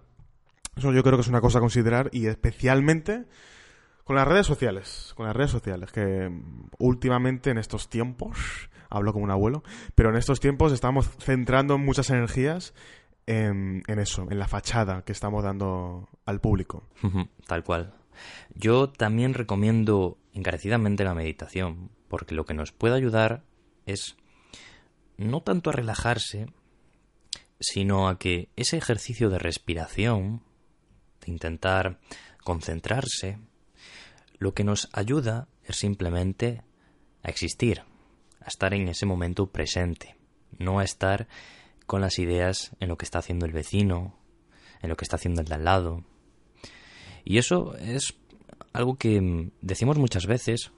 Eso 0.76 0.92
yo 0.92 1.04
creo 1.04 1.18
que 1.18 1.22
es 1.22 1.28
una 1.28 1.42
cosa 1.42 1.60
a 1.60 1.62
considerar 1.62 2.10
y 2.12 2.28
especialmente 2.28 3.26
con 4.04 4.16
las 4.16 4.28
redes 4.28 4.48
sociales, 4.48 5.14
con 5.16 5.28
las 5.28 5.36
redes 5.36 5.52
sociales, 5.52 5.92
que 5.92 6.32
últimamente 6.80 7.52
en 7.52 7.58
estos 7.58 7.90
tiempos, 7.90 8.70
hablo 8.90 9.14
como 9.14 9.26
un 9.26 9.32
abuelo, 9.32 9.64
pero 9.96 10.10
en 10.10 10.16
estos 10.16 10.40
tiempos 10.40 10.74
estamos 10.74 11.10
centrando 11.20 11.78
muchas 11.78 12.10
energías 12.10 12.74
en, 13.28 13.84
eso, 13.88 14.28
en 14.30 14.40
la 14.40 14.48
fachada 14.48 15.04
que 15.04 15.12
estamos 15.12 15.44
dando 15.44 16.10
al 16.26 16.42
público. 16.42 16.90
Tal 17.48 17.64
cual. 17.64 17.94
Yo 18.56 18.90
también 18.90 19.34
recomiendo 19.34 20.18
encarecidamente 20.34 21.04
la 21.04 21.14
meditación, 21.14 21.92
porque 22.08 22.36
lo 22.36 22.46
que 22.46 22.54
nos 22.54 22.72
puede 22.72 22.96
ayudar 22.96 23.44
es 23.86 24.16
no 25.18 25.42
tanto 25.42 25.70
a 25.70 25.74
relajarse, 25.74 26.48
sino 27.60 28.08
a 28.08 28.18
que 28.18 28.50
ese 28.56 28.78
ejercicio 28.78 29.30
de 29.30 29.40
respiración, 29.40 30.42
de 31.26 31.32
intentar 31.32 32.00
concentrarse, 32.44 33.38
lo 34.38 34.54
que 34.54 34.64
nos 34.64 34.90
ayuda 34.94 35.48
es 35.64 35.76
simplemente 35.76 36.64
a 37.24 37.30
existir, 37.30 37.84
a 38.40 38.48
estar 38.48 38.74
en 38.74 38.88
ese 38.88 39.06
momento 39.06 39.52
presente, 39.52 40.16
no 40.58 40.80
a 40.80 40.84
estar 40.84 41.28
con 41.86 42.02
las 42.02 42.18
ideas 42.18 42.72
en 42.80 42.90
lo 42.90 42.98
que 42.98 43.06
está 43.06 43.20
haciendo 43.20 43.46
el 43.46 43.52
vecino, 43.52 44.18
en 44.82 44.90
lo 44.90 44.98
que 44.98 45.06
está 45.06 45.18
haciendo 45.18 45.42
el 45.42 45.48
de 45.48 45.56
al 45.56 45.66
lado. 45.66 46.04
Y 47.24 47.38
eso 47.38 47.76
es 47.78 48.16
algo 48.74 48.96
que 48.96 49.52
decimos 49.62 49.98
muchas 49.98 50.26
veces 50.26 50.72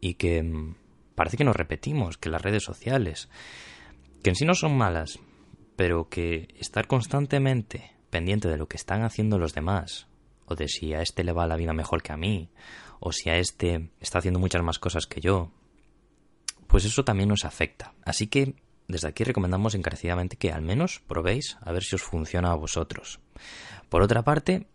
y 0.00 0.14
que 0.14 0.74
parece 1.18 1.36
que 1.36 1.44
nos 1.44 1.56
repetimos, 1.56 2.16
que 2.16 2.30
las 2.30 2.42
redes 2.42 2.62
sociales, 2.62 3.28
que 4.22 4.30
en 4.30 4.36
sí 4.36 4.44
no 4.44 4.54
son 4.54 4.78
malas, 4.78 5.18
pero 5.74 6.08
que 6.08 6.46
estar 6.60 6.86
constantemente 6.86 7.90
pendiente 8.08 8.46
de 8.48 8.56
lo 8.56 8.68
que 8.68 8.76
están 8.76 9.02
haciendo 9.02 9.36
los 9.36 9.52
demás, 9.52 10.06
o 10.46 10.54
de 10.54 10.68
si 10.68 10.94
a 10.94 11.02
este 11.02 11.24
le 11.24 11.32
va 11.32 11.48
la 11.48 11.56
vida 11.56 11.72
mejor 11.72 12.04
que 12.04 12.12
a 12.12 12.16
mí, 12.16 12.50
o 13.00 13.10
si 13.10 13.30
a 13.30 13.36
este 13.36 13.90
está 13.98 14.20
haciendo 14.20 14.38
muchas 14.38 14.62
más 14.62 14.78
cosas 14.78 15.06
que 15.06 15.20
yo, 15.20 15.50
pues 16.68 16.84
eso 16.84 17.04
también 17.04 17.30
nos 17.30 17.44
afecta. 17.44 17.94
Así 18.04 18.28
que 18.28 18.54
desde 18.86 19.08
aquí 19.08 19.24
recomendamos 19.24 19.74
encarecidamente 19.74 20.36
que 20.36 20.52
al 20.52 20.62
menos 20.62 21.00
probéis 21.00 21.58
a 21.62 21.72
ver 21.72 21.82
si 21.82 21.96
os 21.96 22.02
funciona 22.02 22.52
a 22.52 22.54
vosotros. 22.54 23.18
Por 23.88 24.02
otra 24.02 24.22
parte, 24.22 24.68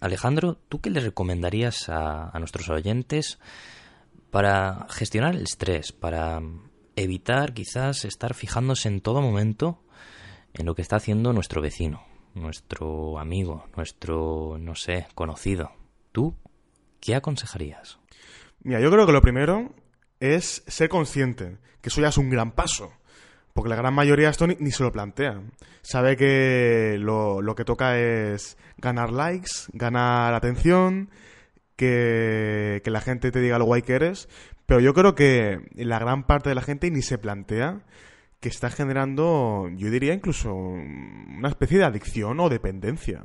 Alejandro, 0.00 0.58
¿tú 0.68 0.80
qué 0.80 0.90
le 0.90 0.98
recomendarías 0.98 1.88
a, 1.88 2.30
a 2.30 2.38
nuestros 2.40 2.68
oyentes 2.68 3.38
para 4.34 4.88
gestionar 4.90 5.36
el 5.36 5.44
estrés, 5.44 5.92
para 5.92 6.42
evitar 6.96 7.54
quizás 7.54 8.04
estar 8.04 8.34
fijándose 8.34 8.88
en 8.88 9.00
todo 9.00 9.22
momento 9.22 9.78
en 10.54 10.66
lo 10.66 10.74
que 10.74 10.82
está 10.82 10.96
haciendo 10.96 11.32
nuestro 11.32 11.62
vecino, 11.62 12.02
nuestro 12.34 13.20
amigo, 13.20 13.66
nuestro, 13.76 14.56
no 14.58 14.74
sé, 14.74 15.06
conocido? 15.14 15.70
¿Tú 16.10 16.34
¿qué 16.98 17.14
aconsejarías? 17.14 18.00
Mira, 18.64 18.80
yo 18.80 18.90
creo 18.90 19.06
que 19.06 19.12
lo 19.12 19.22
primero 19.22 19.72
es 20.18 20.64
ser 20.66 20.88
consciente, 20.88 21.58
que 21.80 21.90
eso 21.90 22.00
ya 22.00 22.08
es 22.08 22.18
un 22.18 22.28
gran 22.28 22.50
paso. 22.50 22.90
Porque 23.52 23.70
la 23.70 23.76
gran 23.76 23.94
mayoría 23.94 24.26
de 24.26 24.30
esto 24.32 24.48
ni, 24.48 24.72
se 24.72 24.82
lo 24.82 24.90
plantean. 24.90 25.52
Sabe 25.82 26.16
que 26.16 26.96
lo, 26.98 27.54
que 27.54 27.64
toca 27.64 28.00
es 28.00 28.58
ganar 28.78 29.12
likes, 29.12 29.68
ganar 29.72 30.34
atención, 30.34 31.10
que, 31.76 32.80
que, 32.84 32.90
la 32.90 33.00
gente 33.00 33.30
te 33.30 33.40
diga 33.40 33.58
lo 33.58 33.64
guay 33.64 33.82
que 33.82 33.94
eres. 33.94 34.28
Pero 34.66 34.80
yo 34.80 34.94
creo 34.94 35.14
que 35.14 35.60
la 35.74 35.98
gran 35.98 36.26
parte 36.26 36.48
de 36.48 36.54
la 36.54 36.62
gente 36.62 36.90
ni 36.90 37.02
se 37.02 37.18
plantea 37.18 37.84
que 38.44 38.50
está 38.50 38.68
generando, 38.68 39.70
yo 39.74 39.90
diría 39.90 40.12
incluso 40.12 40.54
una 40.54 41.48
especie 41.48 41.78
de 41.78 41.84
adicción 41.84 42.40
o 42.40 42.50
dependencia. 42.50 43.24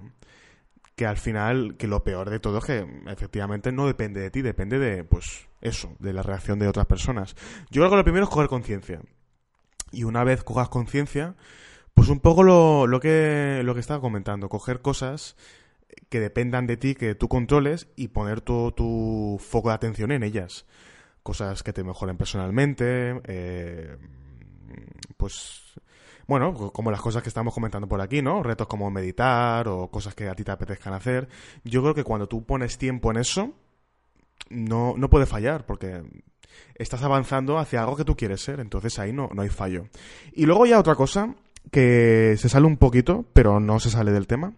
Que 0.95 1.05
al 1.05 1.17
final, 1.17 1.75
que 1.77 1.87
lo 1.87 2.05
peor 2.05 2.29
de 2.29 2.39
todo 2.39 2.59
es 2.59 2.65
que 2.65 2.85
efectivamente 3.07 3.71
no 3.71 3.85
depende 3.85 4.21
de 4.21 4.31
ti, 4.31 4.41
depende 4.41 4.79
de, 4.79 5.03
pues, 5.03 5.49
eso, 5.59 5.93
de 5.99 6.13
la 6.13 6.23
reacción 6.23 6.57
de 6.57 6.69
otras 6.69 6.85
personas. 6.85 7.35
Yo 7.69 7.81
creo 7.81 7.89
que 7.89 7.95
lo 7.97 8.03
primero 8.03 8.23
es 8.25 8.29
coger 8.29 8.47
conciencia. 8.47 9.01
Y 9.91 10.05
una 10.05 10.23
vez 10.23 10.43
cojas 10.43 10.69
conciencia, 10.69 11.35
pues 11.93 12.07
un 12.07 12.21
poco 12.21 12.43
lo, 12.43 12.87
lo, 12.87 13.01
que, 13.01 13.61
lo 13.65 13.73
que 13.73 13.81
estaba 13.81 13.99
comentando, 13.99 14.47
coger 14.47 14.81
cosas 14.81 15.35
que 16.09 16.19
dependan 16.19 16.67
de 16.67 16.77
ti, 16.77 16.95
que 16.95 17.15
tú 17.15 17.27
controles 17.27 17.87
y 17.95 18.09
poner 18.09 18.41
todo 18.41 18.73
tu 18.73 19.37
foco 19.39 19.69
de 19.69 19.75
atención 19.75 20.11
en 20.11 20.23
ellas. 20.23 20.65
Cosas 21.23 21.63
que 21.63 21.73
te 21.73 21.83
mejoren 21.83 22.17
personalmente, 22.17 23.21
eh, 23.25 23.97
pues 25.17 25.69
bueno, 26.27 26.53
como 26.53 26.91
las 26.91 27.01
cosas 27.01 27.23
que 27.23 27.29
estamos 27.29 27.53
comentando 27.53 27.87
por 27.87 28.01
aquí, 28.01 28.21
¿no? 28.21 28.43
Retos 28.43 28.67
como 28.67 28.91
meditar 28.91 29.67
o 29.67 29.89
cosas 29.89 30.13
que 30.13 30.29
a 30.29 30.35
ti 30.35 30.43
te 30.43 30.51
apetezcan 30.51 30.93
hacer. 30.93 31.27
Yo 31.63 31.81
creo 31.81 31.95
que 31.95 32.03
cuando 32.03 32.27
tú 32.27 32.45
pones 32.45 32.77
tiempo 32.77 33.09
en 33.09 33.17
eso, 33.17 33.53
no, 34.49 34.93
no 34.95 35.09
puede 35.09 35.25
fallar, 35.25 35.65
porque 35.65 36.03
estás 36.75 37.01
avanzando 37.03 37.57
hacia 37.57 37.81
algo 37.81 37.95
que 37.95 38.05
tú 38.05 38.15
quieres 38.15 38.41
ser, 38.41 38.59
entonces 38.59 38.99
ahí 38.99 39.11
no, 39.11 39.29
no 39.33 39.41
hay 39.41 39.49
fallo. 39.49 39.87
Y 40.33 40.45
luego 40.45 40.65
ya 40.65 40.79
otra 40.79 40.93
cosa, 40.93 41.35
que 41.71 42.35
se 42.37 42.47
sale 42.47 42.67
un 42.67 42.77
poquito, 42.77 43.25
pero 43.33 43.59
no 43.59 43.79
se 43.79 43.89
sale 43.89 44.11
del 44.11 44.27
tema, 44.27 44.53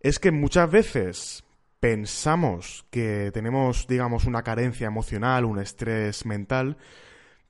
es 0.00 0.18
que 0.18 0.30
muchas 0.30 0.70
veces 0.70 1.44
pensamos 1.80 2.86
que 2.90 3.30
tenemos, 3.32 3.86
digamos, 3.86 4.24
una 4.24 4.42
carencia 4.42 4.86
emocional, 4.86 5.44
un 5.44 5.58
estrés 5.58 6.26
mental, 6.26 6.76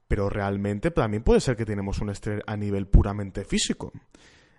pero 0.08 0.28
realmente 0.28 0.90
también 0.90 1.22
puede 1.22 1.40
ser 1.40 1.56
que 1.56 1.64
tenemos 1.64 2.00
un 2.00 2.10
estrés 2.10 2.42
a 2.46 2.56
nivel 2.56 2.86
puramente 2.86 3.44
físico. 3.44 3.92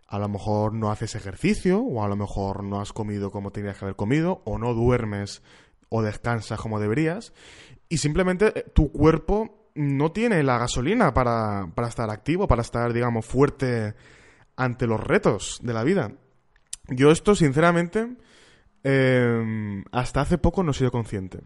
A 0.08 0.20
lo 0.20 0.29
mejor 0.29 0.74
no 0.74 0.89
haces 0.89 1.15
ejercicio, 1.15 1.82
o 1.82 2.03
a 2.03 2.08
lo 2.08 2.15
mejor 2.15 2.63
no 2.63 2.79
has 2.79 2.94
comido 2.94 3.29
como 3.29 3.51
tenías 3.51 3.77
que 3.77 3.86
haber 3.86 3.96
comido, 3.96 4.41
o 4.46 4.58
no 4.58 4.74
duermes 4.74 5.41
o 5.89 6.01
descansas 6.01 6.60
como 6.60 6.79
deberías, 6.79 7.34
y 7.89 7.98
simplemente 7.98 8.60
eh, 8.60 8.65
tu 8.74 8.91
cuerpo 8.91 9.70
no 9.75 10.12
tiene 10.12 10.44
la 10.44 10.58
gasolina 10.58 11.13
para, 11.13 11.72
para 11.75 11.88
estar 11.88 12.10
activo, 12.10 12.48
para 12.48 12.62
estar, 12.62 12.91
digamos, 12.94 13.25
fuerte 13.25 13.94
ante 14.56 14.88
los 14.88 15.00
retos 15.00 15.60
de 15.62 15.74
la 15.74 15.84
vida. 15.84 16.12
Yo 16.89 17.12
esto, 17.12 17.36
sinceramente, 17.36 18.15
eh, 18.84 19.84
hasta 19.91 20.22
hace 20.22 20.38
poco 20.38 20.63
no 20.63 20.72
he 20.72 20.74
sido 20.74 20.91
consciente. 20.91 21.39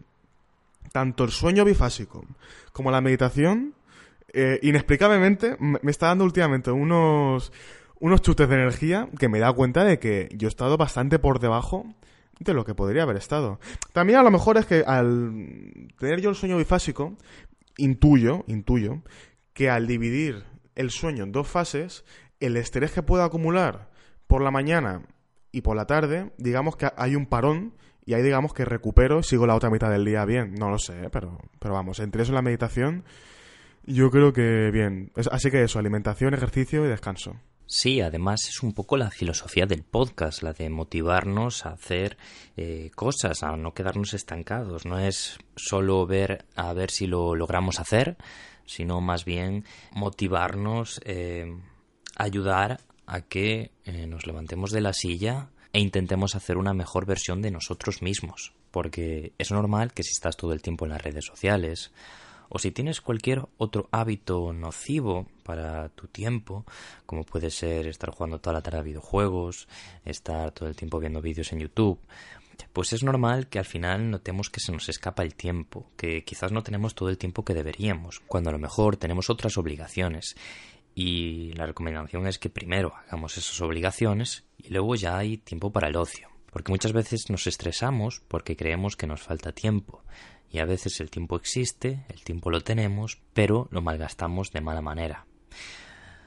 Tanto 0.92 1.24
el 1.24 1.30
sueño 1.30 1.64
bifásico 1.64 2.24
como 2.72 2.90
la 2.90 3.00
meditación 3.00 3.74
eh, 4.32 4.58
inexplicablemente 4.62 5.56
me 5.58 5.90
está 5.90 6.06
dando 6.06 6.24
últimamente 6.24 6.70
unos, 6.70 7.52
unos 8.00 8.22
chutes 8.22 8.48
de 8.48 8.54
energía 8.54 9.08
que 9.18 9.28
me 9.28 9.38
da 9.38 9.52
cuenta 9.52 9.84
de 9.84 9.98
que 9.98 10.28
yo 10.34 10.48
he 10.48 10.50
estado 10.50 10.76
bastante 10.76 11.18
por 11.18 11.38
debajo 11.38 11.86
de 12.38 12.54
lo 12.54 12.64
que 12.64 12.74
podría 12.74 13.02
haber 13.02 13.16
estado. 13.16 13.60
También 13.92 14.18
a 14.18 14.22
lo 14.22 14.30
mejor 14.30 14.56
es 14.56 14.66
que 14.66 14.84
al 14.86 15.88
tener 15.98 16.20
yo 16.20 16.30
el 16.30 16.36
sueño 16.36 16.56
bifásico, 16.58 17.16
intuyo, 17.76 18.44
intuyo, 18.46 19.02
que 19.52 19.70
al 19.70 19.86
dividir 19.86 20.44
el 20.74 20.90
sueño 20.90 21.24
en 21.24 21.32
dos 21.32 21.46
fases, 21.46 22.04
el 22.40 22.56
estrés 22.56 22.92
que 22.92 23.02
puedo 23.02 23.22
acumular 23.22 23.90
por 24.26 24.42
la 24.42 24.50
mañana 24.50 25.02
y 25.52 25.60
por 25.60 25.76
la 25.76 25.86
tarde, 25.86 26.32
digamos 26.38 26.76
que 26.76 26.90
hay 26.96 27.14
un 27.14 27.26
parón 27.26 27.74
y 28.04 28.14
ahí 28.14 28.22
digamos 28.22 28.52
que 28.52 28.64
recupero 28.64 29.22
sigo 29.22 29.46
la 29.46 29.54
otra 29.54 29.70
mitad 29.70 29.90
del 29.90 30.04
día 30.04 30.24
bien. 30.24 30.54
No 30.54 30.70
lo 30.70 30.78
sé, 30.78 31.08
pero, 31.10 31.38
pero 31.58 31.74
vamos, 31.74 32.00
entre 32.00 32.22
eso 32.22 32.32
y 32.32 32.34
la 32.34 32.42
meditación 32.42 33.04
yo 33.84 34.10
creo 34.10 34.32
que 34.32 34.70
bien. 34.72 35.12
Así 35.30 35.50
que 35.50 35.62
eso, 35.62 35.78
alimentación, 35.78 36.34
ejercicio 36.34 36.84
y 36.84 36.88
descanso. 36.88 37.36
Sí, 37.66 38.00
además 38.00 38.48
es 38.48 38.62
un 38.62 38.74
poco 38.74 38.96
la 38.96 39.10
filosofía 39.10 39.66
del 39.66 39.82
podcast, 39.82 40.42
la 40.42 40.52
de 40.52 40.68
motivarnos 40.68 41.64
a 41.64 41.70
hacer 41.70 42.18
eh, 42.56 42.90
cosas, 42.94 43.42
a 43.42 43.56
no 43.56 43.72
quedarnos 43.72 44.14
estancados. 44.14 44.84
No 44.84 44.98
es 44.98 45.38
solo 45.56 46.06
ver 46.06 46.44
a 46.54 46.72
ver 46.74 46.90
si 46.90 47.06
lo 47.06 47.34
logramos 47.34 47.80
hacer, 47.80 48.16
sino 48.66 49.00
más 49.00 49.24
bien 49.24 49.64
motivarnos, 49.92 51.00
eh, 51.04 51.56
ayudar 52.16 52.80
a 53.06 53.20
que 53.22 53.70
eh, 53.84 54.06
nos 54.06 54.26
levantemos 54.26 54.70
de 54.70 54.80
la 54.80 54.92
silla 54.92 55.48
e 55.72 55.80
intentemos 55.80 56.34
hacer 56.34 56.56
una 56.56 56.74
mejor 56.74 57.06
versión 57.06 57.42
de 57.42 57.50
nosotros 57.50 58.02
mismos. 58.02 58.52
Porque 58.70 59.32
es 59.38 59.50
normal 59.50 59.92
que 59.92 60.02
si 60.02 60.10
estás 60.12 60.36
todo 60.36 60.52
el 60.52 60.62
tiempo 60.62 60.84
en 60.84 60.92
las 60.92 61.02
redes 61.02 61.26
sociales 61.26 61.92
o 62.48 62.58
si 62.58 62.70
tienes 62.70 63.00
cualquier 63.00 63.46
otro 63.56 63.88
hábito 63.92 64.52
nocivo 64.52 65.26
para 65.42 65.88
tu 65.90 66.06
tiempo, 66.08 66.66
como 67.06 67.24
puede 67.24 67.50
ser 67.50 67.86
estar 67.86 68.10
jugando 68.10 68.40
toda 68.40 68.54
la 68.54 68.62
tarde 68.62 68.78
a 68.78 68.82
videojuegos, 68.82 69.68
estar 70.04 70.52
todo 70.52 70.68
el 70.68 70.76
tiempo 70.76 70.98
viendo 70.98 71.22
vídeos 71.22 71.52
en 71.52 71.60
YouTube, 71.60 71.98
pues 72.72 72.92
es 72.92 73.02
normal 73.02 73.48
que 73.48 73.58
al 73.58 73.64
final 73.64 74.10
notemos 74.10 74.50
que 74.50 74.60
se 74.60 74.72
nos 74.72 74.88
escapa 74.88 75.22
el 75.22 75.34
tiempo, 75.34 75.86
que 75.96 76.24
quizás 76.24 76.52
no 76.52 76.62
tenemos 76.62 76.94
todo 76.94 77.08
el 77.08 77.18
tiempo 77.18 77.44
que 77.44 77.54
deberíamos, 77.54 78.20
cuando 78.26 78.50
a 78.50 78.52
lo 78.52 78.58
mejor 78.58 78.96
tenemos 78.96 79.30
otras 79.30 79.56
obligaciones. 79.56 80.36
Y 80.94 81.52
la 81.52 81.66
recomendación 81.66 82.26
es 82.26 82.38
que 82.38 82.50
primero 82.50 82.94
hagamos 82.94 83.38
esas 83.38 83.60
obligaciones 83.60 84.44
y 84.58 84.68
luego 84.68 84.94
ya 84.94 85.16
hay 85.16 85.38
tiempo 85.38 85.72
para 85.72 85.88
el 85.88 85.96
ocio. 85.96 86.28
Porque 86.50 86.70
muchas 86.70 86.92
veces 86.92 87.30
nos 87.30 87.46
estresamos 87.46 88.20
porque 88.28 88.56
creemos 88.56 88.96
que 88.96 89.06
nos 89.06 89.22
falta 89.22 89.52
tiempo. 89.52 90.04
Y 90.50 90.58
a 90.58 90.66
veces 90.66 91.00
el 91.00 91.10
tiempo 91.10 91.36
existe, 91.36 92.04
el 92.10 92.22
tiempo 92.24 92.50
lo 92.50 92.60
tenemos, 92.60 93.22
pero 93.32 93.68
lo 93.70 93.80
malgastamos 93.80 94.52
de 94.52 94.60
mala 94.60 94.82
manera. 94.82 95.26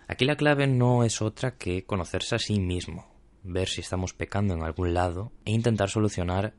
Aquí 0.08 0.26
la 0.26 0.36
clave 0.36 0.66
no 0.66 1.04
es 1.04 1.22
otra 1.22 1.58
que 1.58 1.84
conocerse 1.84 2.36
a 2.36 2.40
sí 2.40 2.60
mismo, 2.60 3.08
ver 3.44 3.68
si 3.68 3.82
estamos 3.82 4.14
pecando 4.14 4.56
en 4.56 4.64
algún 4.64 4.94
lado 4.96 5.32
e 5.46 5.52
intentar 5.52 5.90
solucionar 5.90 6.56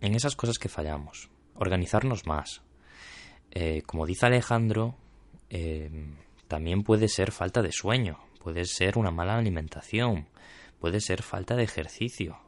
en 0.00 0.14
esas 0.14 0.36
cosas 0.36 0.58
que 0.58 0.68
fallamos, 0.68 1.30
organizarnos 1.54 2.26
más. 2.26 2.62
Eh, 3.50 3.82
como 3.86 4.04
dice 4.04 4.26
Alejandro, 4.26 4.96
eh, 5.48 5.90
también 6.54 6.84
puede 6.84 7.08
ser 7.08 7.32
falta 7.32 7.62
de 7.62 7.72
sueño, 7.72 8.20
puede 8.38 8.64
ser 8.64 8.96
una 8.96 9.10
mala 9.10 9.36
alimentación, 9.36 10.28
puede 10.78 11.00
ser 11.00 11.20
falta 11.20 11.56
de 11.56 11.64
ejercicio. 11.64 12.38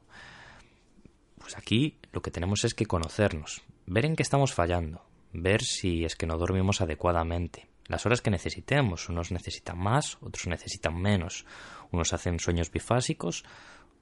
Pues 1.38 1.58
aquí 1.58 1.98
lo 2.12 2.22
que 2.22 2.30
tenemos 2.30 2.64
es 2.64 2.74
que 2.74 2.86
conocernos, 2.86 3.62
ver 3.84 4.04
en 4.04 4.14
qué 4.14 4.22
estamos 4.22 4.54
fallando, 4.54 5.02
ver 5.32 5.60
si 5.64 6.04
es 6.04 6.14
que 6.14 6.28
no 6.28 6.38
dormimos 6.38 6.80
adecuadamente, 6.80 7.66
las 7.88 8.06
horas 8.06 8.20
que 8.20 8.30
necesitemos, 8.30 9.08
unos 9.08 9.32
necesitan 9.32 9.76
más, 9.76 10.18
otros 10.20 10.46
necesitan 10.46 10.94
menos, 10.94 11.44
unos 11.90 12.12
hacen 12.12 12.38
sueños 12.38 12.70
bifásicos, 12.70 13.42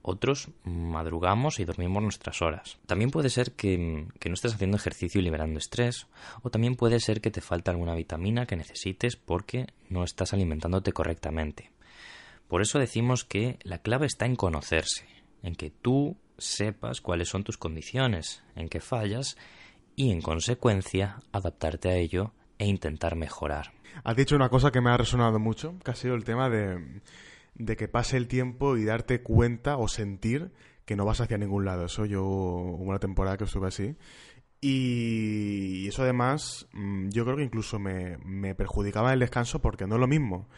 otros 0.06 0.50
madrugamos 0.64 1.58
y 1.58 1.64
dormimos 1.64 2.02
nuestras 2.02 2.42
horas. 2.42 2.78
También 2.86 3.10
puede 3.10 3.30
ser 3.30 3.52
que, 3.52 4.06
que, 4.20 4.28
no 4.28 4.34
estés 4.34 4.54
haciendo 4.54 4.76
ejercicio 4.76 5.18
y 5.18 5.24
liberando 5.24 5.58
estrés, 5.58 6.06
o 6.42 6.50
también 6.50 6.76
puede 6.76 7.00
ser 7.00 7.22
que 7.22 7.30
te 7.30 7.40
falta 7.40 7.70
alguna 7.70 7.94
vitamina 7.94 8.44
que 8.44 8.54
necesites 8.54 9.16
porque 9.16 9.66
no 9.88 10.04
estás 10.04 10.34
alimentándote 10.34 10.92
correctamente. 10.92 11.70
Por 12.48 12.60
eso 12.60 12.78
decimos 12.78 13.24
que 13.24 13.58
la 13.62 13.78
clave 13.78 14.04
está 14.04 14.26
en 14.26 14.36
conocerse, 14.36 15.06
en 15.42 15.54
que 15.54 15.70
tú 15.70 16.18
sepas 16.36 17.00
cuáles 17.00 17.30
son 17.30 17.42
tus 17.42 17.56
condiciones, 17.56 18.42
en 18.56 18.68
qué 18.68 18.80
fallas 18.80 19.38
y 19.96 20.10
en 20.10 20.20
consecuencia 20.20 21.22
adaptarte 21.32 21.88
a 21.88 21.96
ello 21.96 22.32
e 22.58 22.66
intentar 22.66 23.16
mejorar. 23.16 23.72
Has 24.02 24.16
dicho 24.16 24.36
una 24.36 24.50
cosa 24.50 24.70
que 24.70 24.82
me 24.82 24.90
ha 24.90 24.98
resonado 24.98 25.38
mucho, 25.38 25.76
que 25.82 25.92
ha 25.92 25.94
sido 25.94 26.14
el 26.14 26.24
tema 26.24 26.50
de, 26.50 27.00
de 27.54 27.76
que 27.76 27.88
pase 27.88 28.16
el 28.16 28.28
tiempo 28.28 28.76
y 28.76 28.84
darte 28.84 29.22
cuenta 29.22 29.76
o 29.76 29.88
sentir 29.88 30.52
que 30.84 30.96
no 30.96 31.04
vas 31.04 31.20
hacia 31.20 31.38
ningún 31.38 31.64
lado. 31.64 31.86
Eso 31.86 32.04
yo 32.04 32.24
hubo 32.24 32.76
una 32.76 32.98
temporada 32.98 33.36
que 33.36 33.44
estuve 33.44 33.68
así. 33.68 33.96
Y 34.60 35.86
eso 35.88 36.02
además 36.02 36.68
mm, 36.72 37.10
yo 37.10 37.24
creo 37.24 37.36
que 37.36 37.44
incluso 37.44 37.78
me, 37.78 38.18
me 38.18 38.54
perjudicaba 38.54 39.12
el 39.12 39.20
descanso 39.20 39.60
porque 39.60 39.86
no 39.86 39.96
es 39.96 40.00
lo 40.00 40.06
mismo. 40.06 40.48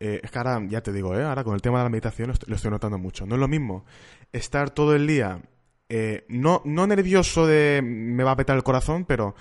Eh, 0.00 0.20
es 0.22 0.30
que 0.30 0.38
ahora, 0.38 0.60
ya 0.68 0.82
te 0.82 0.92
digo, 0.92 1.16
¿eh? 1.16 1.22
ahora 1.24 1.44
con 1.44 1.54
el 1.54 1.62
tema 1.62 1.78
de 1.78 1.84
la 1.84 1.90
meditación 1.90 2.32
lo 2.46 2.56
estoy 2.56 2.70
notando 2.70 2.98
mucho. 2.98 3.26
No 3.26 3.34
es 3.34 3.40
lo 3.40 3.48
mismo 3.48 3.84
estar 4.32 4.70
todo 4.70 4.94
el 4.94 5.06
día 5.06 5.40
eh, 5.88 6.24
no, 6.28 6.62
no 6.64 6.86
nervioso 6.86 7.46
de 7.46 7.80
me 7.82 8.24
va 8.24 8.32
a 8.32 8.36
petar 8.36 8.56
el 8.56 8.62
corazón, 8.62 9.04
pero 9.04 9.34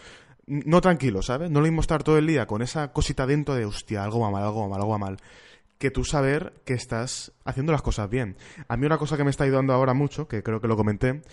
no 0.46 0.82
tranquilo, 0.82 1.22
¿sabes? 1.22 1.50
No 1.50 1.62
lo 1.62 1.66
mismo 1.66 1.82
estar 1.82 2.04
todo 2.04 2.18
el 2.18 2.28
día 2.28 2.48
con 2.48 2.62
esa 2.62 2.92
cosita 2.92 3.26
dentro 3.26 3.56
de, 3.56 3.66
hostia, 3.66 4.04
algo 4.04 4.20
va 4.20 4.30
mal, 4.30 4.44
algo 4.44 4.62
va 4.62 4.68
mal, 4.68 4.80
algo 4.80 4.92
va 4.92 4.98
mal, 4.98 5.18
que 5.84 5.92
tú 5.92 6.06
saber 6.06 6.54
que 6.64 6.76
estás 6.76 7.34
haciendo 7.44 7.74
las 7.74 7.82
cosas 7.82 8.10
bien. 8.10 8.38
A 8.70 8.78
mí 8.78 8.86
una 8.86 8.98
cosa 8.98 9.18
que 9.18 9.26
me 9.26 9.32
está 9.32 9.44
ayudando 9.44 9.74
ahora 9.74 9.94
mucho, 9.94 10.30
que 10.30 10.42
creo 10.42 10.62
que 10.62 10.70
lo 10.70 10.78
comenté, 10.78 11.24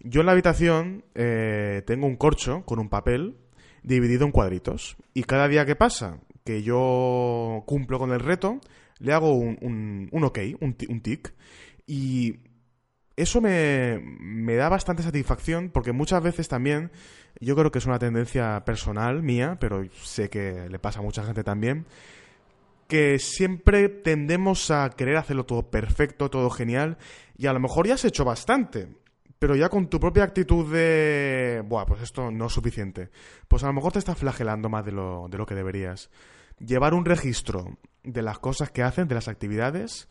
yo 0.00 0.20
en 0.20 0.26
la 0.26 0.32
habitación 0.32 1.04
eh, 1.14 1.82
tengo 1.86 2.06
un 2.06 2.16
corcho 2.16 2.62
con 2.64 2.78
un 2.78 2.88
papel 2.88 3.36
dividido 3.82 4.24
en 4.24 4.32
cuadritos. 4.32 4.96
Y 5.12 5.24
cada 5.24 5.46
día 5.46 5.66
que 5.66 5.76
pasa, 5.76 6.20
que 6.42 6.62
yo 6.62 7.64
cumplo 7.66 7.98
con 7.98 8.12
el 8.12 8.20
reto, 8.20 8.62
le 8.98 9.12
hago 9.12 9.34
un, 9.34 9.58
un, 9.60 10.08
un 10.10 10.24
ok, 10.24 10.38
un, 10.58 10.74
un 10.88 11.00
tic. 11.02 11.34
Y 11.86 12.38
eso 13.14 13.42
me, 13.42 14.00
me, 14.20 14.54
da 14.54 14.70
bastante 14.70 15.02
satisfacción 15.02 15.68
porque 15.68 15.92
muchas 15.92 16.22
veces 16.22 16.48
también, 16.48 16.92
yo 17.40 17.54
creo 17.56 17.70
que 17.70 17.78
es 17.78 17.84
una 17.84 17.98
tendencia 17.98 18.64
personal 18.64 19.22
mía, 19.22 19.58
pero 19.60 19.84
sé 20.02 20.30
que 20.30 20.66
le 20.70 20.78
pasa 20.78 21.00
a 21.00 21.02
mucha 21.02 21.24
gente 21.24 21.44
también, 21.44 21.84
que 22.88 23.18
siempre 23.18 23.88
tendemos 23.88 24.70
a 24.70 24.90
querer 24.90 25.16
hacerlo 25.16 25.44
todo 25.44 25.70
perfecto, 25.70 26.30
todo 26.30 26.50
genial, 26.50 26.98
y 27.36 27.46
a 27.46 27.52
lo 27.52 27.60
mejor 27.60 27.86
ya 27.86 27.94
has 27.94 28.04
hecho 28.04 28.24
bastante, 28.24 28.88
pero 29.38 29.54
ya 29.54 29.68
con 29.68 29.88
tu 29.88 30.00
propia 30.00 30.24
actitud 30.24 30.72
de, 30.72 31.62
buah, 31.66 31.86
pues 31.86 32.02
esto 32.02 32.30
no 32.30 32.46
es 32.46 32.52
suficiente, 32.52 33.10
pues 33.46 33.62
a 33.62 33.66
lo 33.66 33.74
mejor 33.74 33.92
te 33.92 33.98
estás 33.98 34.18
flagelando 34.18 34.68
más 34.68 34.84
de 34.84 34.92
lo, 34.92 35.28
de 35.28 35.38
lo 35.38 35.46
que 35.46 35.54
deberías. 35.54 36.10
Llevar 36.58 36.94
un 36.94 37.04
registro 37.04 37.78
de 38.02 38.22
las 38.22 38.38
cosas 38.38 38.70
que 38.70 38.82
hacen, 38.82 39.06
de 39.06 39.14
las 39.14 39.28
actividades, 39.28 40.08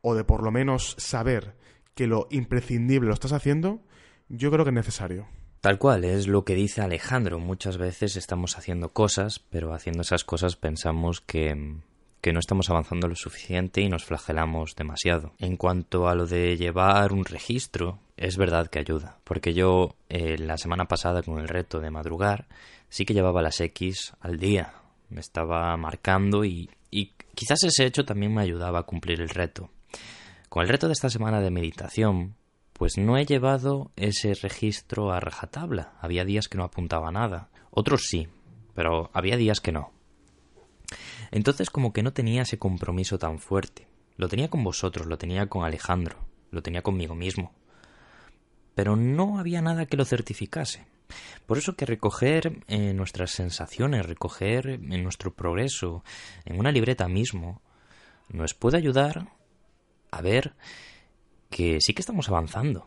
o 0.00 0.14
de 0.14 0.24
por 0.24 0.42
lo 0.42 0.50
menos 0.50 0.94
saber 0.98 1.56
que 1.94 2.06
lo 2.06 2.28
imprescindible 2.30 3.08
lo 3.08 3.14
estás 3.14 3.32
haciendo, 3.32 3.82
yo 4.28 4.50
creo 4.50 4.64
que 4.64 4.70
es 4.70 4.74
necesario. 4.74 5.26
Tal 5.60 5.78
cual, 5.78 6.04
es 6.04 6.26
lo 6.26 6.44
que 6.44 6.54
dice 6.54 6.80
Alejandro. 6.80 7.38
Muchas 7.38 7.76
veces 7.76 8.16
estamos 8.16 8.56
haciendo 8.56 8.88
cosas, 8.88 9.40
pero 9.40 9.74
haciendo 9.74 10.00
esas 10.00 10.24
cosas 10.24 10.56
pensamos 10.56 11.20
que, 11.20 11.82
que 12.20 12.32
no 12.32 12.40
estamos 12.40 12.68
avanzando 12.70 13.08
lo 13.08 13.14
suficiente 13.14 13.80
y 13.80 13.88
nos 13.88 14.04
flagelamos 14.04 14.74
demasiado. 14.76 15.32
En 15.38 15.56
cuanto 15.56 16.08
a 16.08 16.14
lo 16.14 16.26
de 16.26 16.56
llevar 16.56 17.12
un 17.12 17.24
registro, 17.24 17.98
es 18.16 18.36
verdad 18.36 18.68
que 18.68 18.78
ayuda, 18.78 19.18
porque 19.24 19.54
yo 19.54 19.96
eh, 20.08 20.36
la 20.38 20.58
semana 20.58 20.86
pasada 20.86 21.22
con 21.22 21.38
el 21.38 21.48
reto 21.48 21.80
de 21.80 21.90
madrugar 21.90 22.46
sí 22.88 23.04
que 23.04 23.14
llevaba 23.14 23.42
las 23.42 23.60
X 23.60 24.12
al 24.20 24.38
día, 24.38 24.74
me 25.08 25.20
estaba 25.20 25.76
marcando 25.76 26.44
y, 26.44 26.68
y 26.90 27.12
quizás 27.34 27.62
ese 27.64 27.86
hecho 27.86 28.04
también 28.04 28.34
me 28.34 28.42
ayudaba 28.42 28.80
a 28.80 28.84
cumplir 28.84 29.20
el 29.20 29.28
reto. 29.28 29.70
Con 30.48 30.62
el 30.62 30.68
reto 30.68 30.88
de 30.88 30.92
esta 30.92 31.10
semana 31.10 31.40
de 31.40 31.50
meditación, 31.50 32.34
pues 32.72 32.98
no 32.98 33.16
he 33.16 33.24
llevado 33.24 33.92
ese 33.96 34.34
registro 34.34 35.12
a 35.12 35.20
rajatabla. 35.20 35.92
Había 36.00 36.24
días 36.24 36.48
que 36.48 36.58
no 36.58 36.64
apuntaba 36.64 37.12
nada. 37.12 37.50
Otros 37.70 38.06
sí, 38.08 38.26
pero 38.74 39.10
había 39.12 39.36
días 39.36 39.60
que 39.60 39.70
no. 39.70 39.92
Entonces 41.30 41.70
como 41.70 41.92
que 41.92 42.02
no 42.02 42.12
tenía 42.12 42.42
ese 42.42 42.58
compromiso 42.58 43.18
tan 43.18 43.38
fuerte. 43.38 43.86
Lo 44.16 44.28
tenía 44.28 44.48
con 44.48 44.64
vosotros, 44.64 45.06
lo 45.06 45.18
tenía 45.18 45.46
con 45.46 45.64
Alejandro, 45.64 46.18
lo 46.50 46.62
tenía 46.62 46.82
conmigo 46.82 47.14
mismo. 47.14 47.52
Pero 48.74 48.96
no 48.96 49.38
había 49.38 49.62
nada 49.62 49.86
que 49.86 49.96
lo 49.96 50.04
certificase. 50.04 50.86
Por 51.46 51.58
eso 51.58 51.74
que 51.74 51.86
recoger 51.86 52.62
eh, 52.68 52.92
nuestras 52.92 53.32
sensaciones, 53.32 54.06
recoger 54.06 54.68
en 54.68 55.02
nuestro 55.02 55.34
progreso, 55.34 56.04
en 56.44 56.58
una 56.58 56.70
libreta 56.70 57.08
mismo, 57.08 57.60
nos 58.28 58.54
puede 58.54 58.76
ayudar 58.76 59.28
a 60.10 60.20
ver 60.22 60.54
que 61.50 61.80
sí 61.80 61.94
que 61.94 62.02
estamos 62.02 62.28
avanzando, 62.28 62.86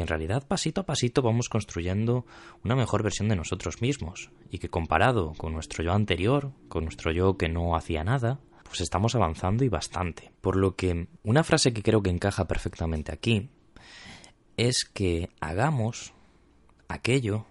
que 0.00 0.04
en 0.04 0.08
realidad 0.08 0.46
pasito 0.48 0.80
a 0.80 0.86
pasito 0.86 1.20
vamos 1.20 1.50
construyendo 1.50 2.24
una 2.64 2.74
mejor 2.74 3.02
versión 3.02 3.28
de 3.28 3.36
nosotros 3.36 3.82
mismos 3.82 4.30
y 4.50 4.58
que 4.58 4.70
comparado 4.70 5.34
con 5.34 5.52
nuestro 5.52 5.84
yo 5.84 5.92
anterior, 5.92 6.52
con 6.68 6.84
nuestro 6.84 7.12
yo 7.12 7.36
que 7.36 7.50
no 7.50 7.76
hacía 7.76 8.02
nada, 8.02 8.40
pues 8.64 8.80
estamos 8.80 9.14
avanzando 9.14 9.62
y 9.62 9.68
bastante. 9.68 10.32
Por 10.40 10.56
lo 10.56 10.74
que 10.74 11.06
una 11.22 11.44
frase 11.44 11.74
que 11.74 11.82
creo 11.82 12.02
que 12.02 12.08
encaja 12.08 12.46
perfectamente 12.46 13.12
aquí 13.12 13.50
es 14.56 14.84
que 14.84 15.28
hagamos 15.38 16.14
aquello 16.88 17.44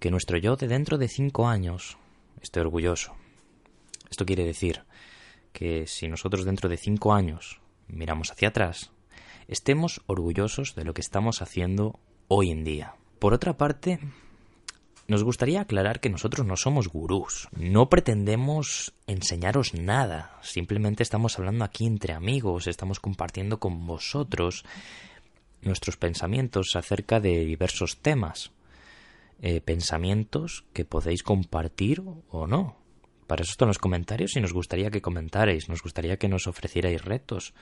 que 0.00 0.10
nuestro 0.10 0.36
yo 0.38 0.56
de 0.56 0.66
dentro 0.66 0.98
de 0.98 1.06
cinco 1.06 1.46
años 1.46 1.96
esté 2.40 2.58
orgulloso. 2.58 3.14
Esto 4.10 4.26
quiere 4.26 4.44
decir 4.44 4.82
que 5.52 5.86
si 5.86 6.08
nosotros 6.08 6.44
dentro 6.44 6.68
de 6.68 6.76
cinco 6.76 7.14
años 7.14 7.60
miramos 7.86 8.32
hacia 8.32 8.48
atrás, 8.48 8.90
estemos 9.52 10.00
orgullosos 10.06 10.74
de 10.74 10.84
lo 10.84 10.94
que 10.94 11.02
estamos 11.02 11.42
haciendo 11.42 12.00
hoy 12.28 12.50
en 12.50 12.64
día. 12.64 12.94
Por 13.18 13.34
otra 13.34 13.56
parte, 13.58 14.00
nos 15.06 15.22
gustaría 15.22 15.60
aclarar 15.60 16.00
que 16.00 16.08
nosotros 16.08 16.46
no 16.46 16.56
somos 16.56 16.88
gurús, 16.88 17.48
no 17.52 17.90
pretendemos 17.90 18.94
enseñaros 19.06 19.74
nada, 19.74 20.38
simplemente 20.42 21.02
estamos 21.02 21.38
hablando 21.38 21.64
aquí 21.64 21.86
entre 21.86 22.14
amigos, 22.14 22.66
estamos 22.66 22.98
compartiendo 22.98 23.60
con 23.60 23.86
vosotros 23.86 24.64
nuestros 25.60 25.96
pensamientos 25.96 26.74
acerca 26.74 27.20
de 27.20 27.44
diversos 27.44 27.98
temas, 27.98 28.52
eh, 29.42 29.60
pensamientos 29.60 30.64
que 30.72 30.86
podéis 30.86 31.22
compartir 31.22 32.02
o 32.30 32.46
no. 32.46 32.76
Para 33.26 33.42
eso 33.42 33.52
están 33.52 33.68
los 33.68 33.78
comentarios 33.78 34.34
y 34.36 34.40
nos 34.40 34.52
gustaría 34.52 34.90
que 34.90 35.02
comentarais, 35.02 35.68
nos 35.68 35.82
gustaría 35.82 36.16
que 36.16 36.28
nos 36.28 36.46
ofrecierais 36.46 37.04
retos, 37.04 37.54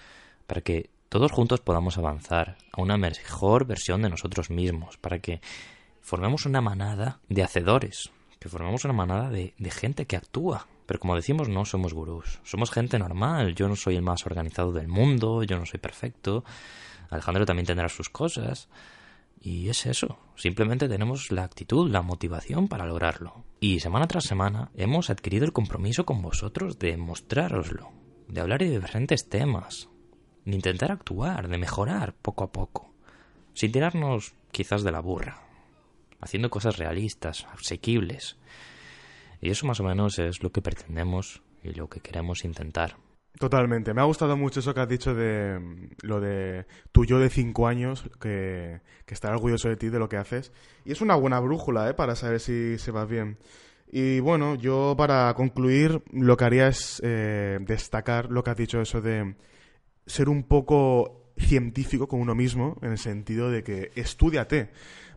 para 0.46 0.61
que 0.61 0.90
todos 1.11 1.33
juntos 1.33 1.61
podamos 1.61 1.99
avanzar 1.99 2.57
a 2.73 2.81
una 2.81 2.96
mejor 2.96 3.66
versión 3.66 4.01
de 4.01 4.09
nosotros 4.09 4.49
mismos, 4.49 4.96
para 4.96 5.18
que 5.18 5.40
formemos 6.01 6.46
una 6.46 6.61
manada 6.61 7.18
de 7.29 7.42
hacedores, 7.42 8.11
que 8.38 8.49
formemos 8.49 8.85
una 8.85 8.94
manada 8.94 9.29
de, 9.29 9.53
gente 9.70 10.07
que 10.07 10.16
actúa. 10.16 10.68
Pero 10.87 11.01
como 11.01 11.16
decimos, 11.16 11.49
no 11.49 11.64
somos 11.64 11.94
gurús, 11.94 12.38
somos 12.44 12.70
gente 12.70 12.96
normal, 12.96 13.57
yo 13.57 13.68
no 13.68 13.75
soy 13.75 13.96
el 13.96 14.03
más 14.03 14.25
organizado 14.25 14.70
del 14.70 14.87
mundo, 14.87 15.42
yo 15.42 15.59
no 15.59 15.66
soy 15.66 15.81
perfecto, 15.81 16.44
Alejandro 17.11 17.44
también 17.44 17.66
tendrá 17.66 17.88
sus 17.88 18.09
cosas. 18.09 18.68
Y 19.40 19.68
es 19.68 19.87
eso, 19.87 20.16
simplemente 20.37 20.88
tenemos 20.88 21.33
la 21.33 21.42
actitud, 21.42 21.90
la 21.90 22.03
motivación 22.03 22.68
para 22.68 22.87
lograrlo. 22.87 23.44
Y 23.59 23.81
semana 23.81 24.07
tras 24.07 24.25
semana 24.25 24.70
hemos 24.77 25.11
adquirido 25.11 25.44
el 25.44 25.53
compromiso 25.53 26.07
con 26.07 26.23
vosotros 26.23 26.79
de 26.79 26.96
mostrároslo, 26.96 27.90
de 28.29 28.40
hablar 28.40 28.61
de 28.61 28.70
diferentes 28.70 29.29
temas, 29.29 29.89
de 30.50 30.56
intentar 30.56 30.92
actuar, 30.92 31.48
de 31.48 31.58
mejorar 31.58 32.14
poco 32.14 32.44
a 32.44 32.52
poco, 32.52 32.92
sin 33.54 33.72
tirarnos 33.72 34.34
quizás 34.50 34.82
de 34.82 34.92
la 34.92 35.00
burra, 35.00 35.42
haciendo 36.20 36.50
cosas 36.50 36.78
realistas, 36.78 37.46
asequibles. 37.52 38.36
Y 39.40 39.50
eso 39.50 39.66
más 39.66 39.80
o 39.80 39.84
menos 39.84 40.18
es 40.18 40.42
lo 40.42 40.50
que 40.50 40.62
pretendemos 40.62 41.42
y 41.62 41.72
lo 41.72 41.88
que 41.88 42.00
queremos 42.00 42.44
intentar. 42.44 42.96
Totalmente. 43.38 43.94
Me 43.94 44.02
ha 44.02 44.04
gustado 44.04 44.36
mucho 44.36 44.60
eso 44.60 44.74
que 44.74 44.80
has 44.80 44.88
dicho 44.88 45.14
de 45.14 45.58
mm, 45.58 45.88
lo 46.02 46.20
de 46.20 46.66
tu 46.92 47.04
yo 47.04 47.18
de 47.18 47.30
cinco 47.30 47.68
años, 47.68 48.04
que, 48.20 48.80
que 49.06 49.26
orgulloso 49.28 49.68
de 49.68 49.76
ti, 49.76 49.88
de 49.88 49.98
lo 49.98 50.08
que 50.08 50.16
haces. 50.16 50.52
Y 50.84 50.92
es 50.92 51.00
una 51.00 51.14
buena 51.14 51.40
brújula, 51.40 51.88
¿eh? 51.88 51.94
Para 51.94 52.16
saber 52.16 52.40
si 52.40 52.76
se 52.76 52.90
va 52.90 53.06
bien. 53.06 53.38
Y 53.90 54.20
bueno, 54.20 54.56
yo 54.56 54.94
para 54.96 55.32
concluir 55.34 56.02
lo 56.12 56.36
que 56.36 56.44
haría 56.44 56.68
es 56.68 57.00
eh, 57.02 57.58
destacar 57.62 58.30
lo 58.30 58.44
que 58.44 58.50
has 58.50 58.56
dicho, 58.56 58.80
eso 58.80 59.00
de 59.00 59.34
ser 60.11 60.29
un 60.29 60.42
poco 60.42 61.33
científico 61.38 62.09
con 62.09 62.20
uno 62.20 62.35
mismo, 62.35 62.77
en 62.83 62.92
el 62.92 62.99
sentido 62.99 63.51
de 63.51 63.62
que 63.62 63.92
estudiate, 63.94 64.70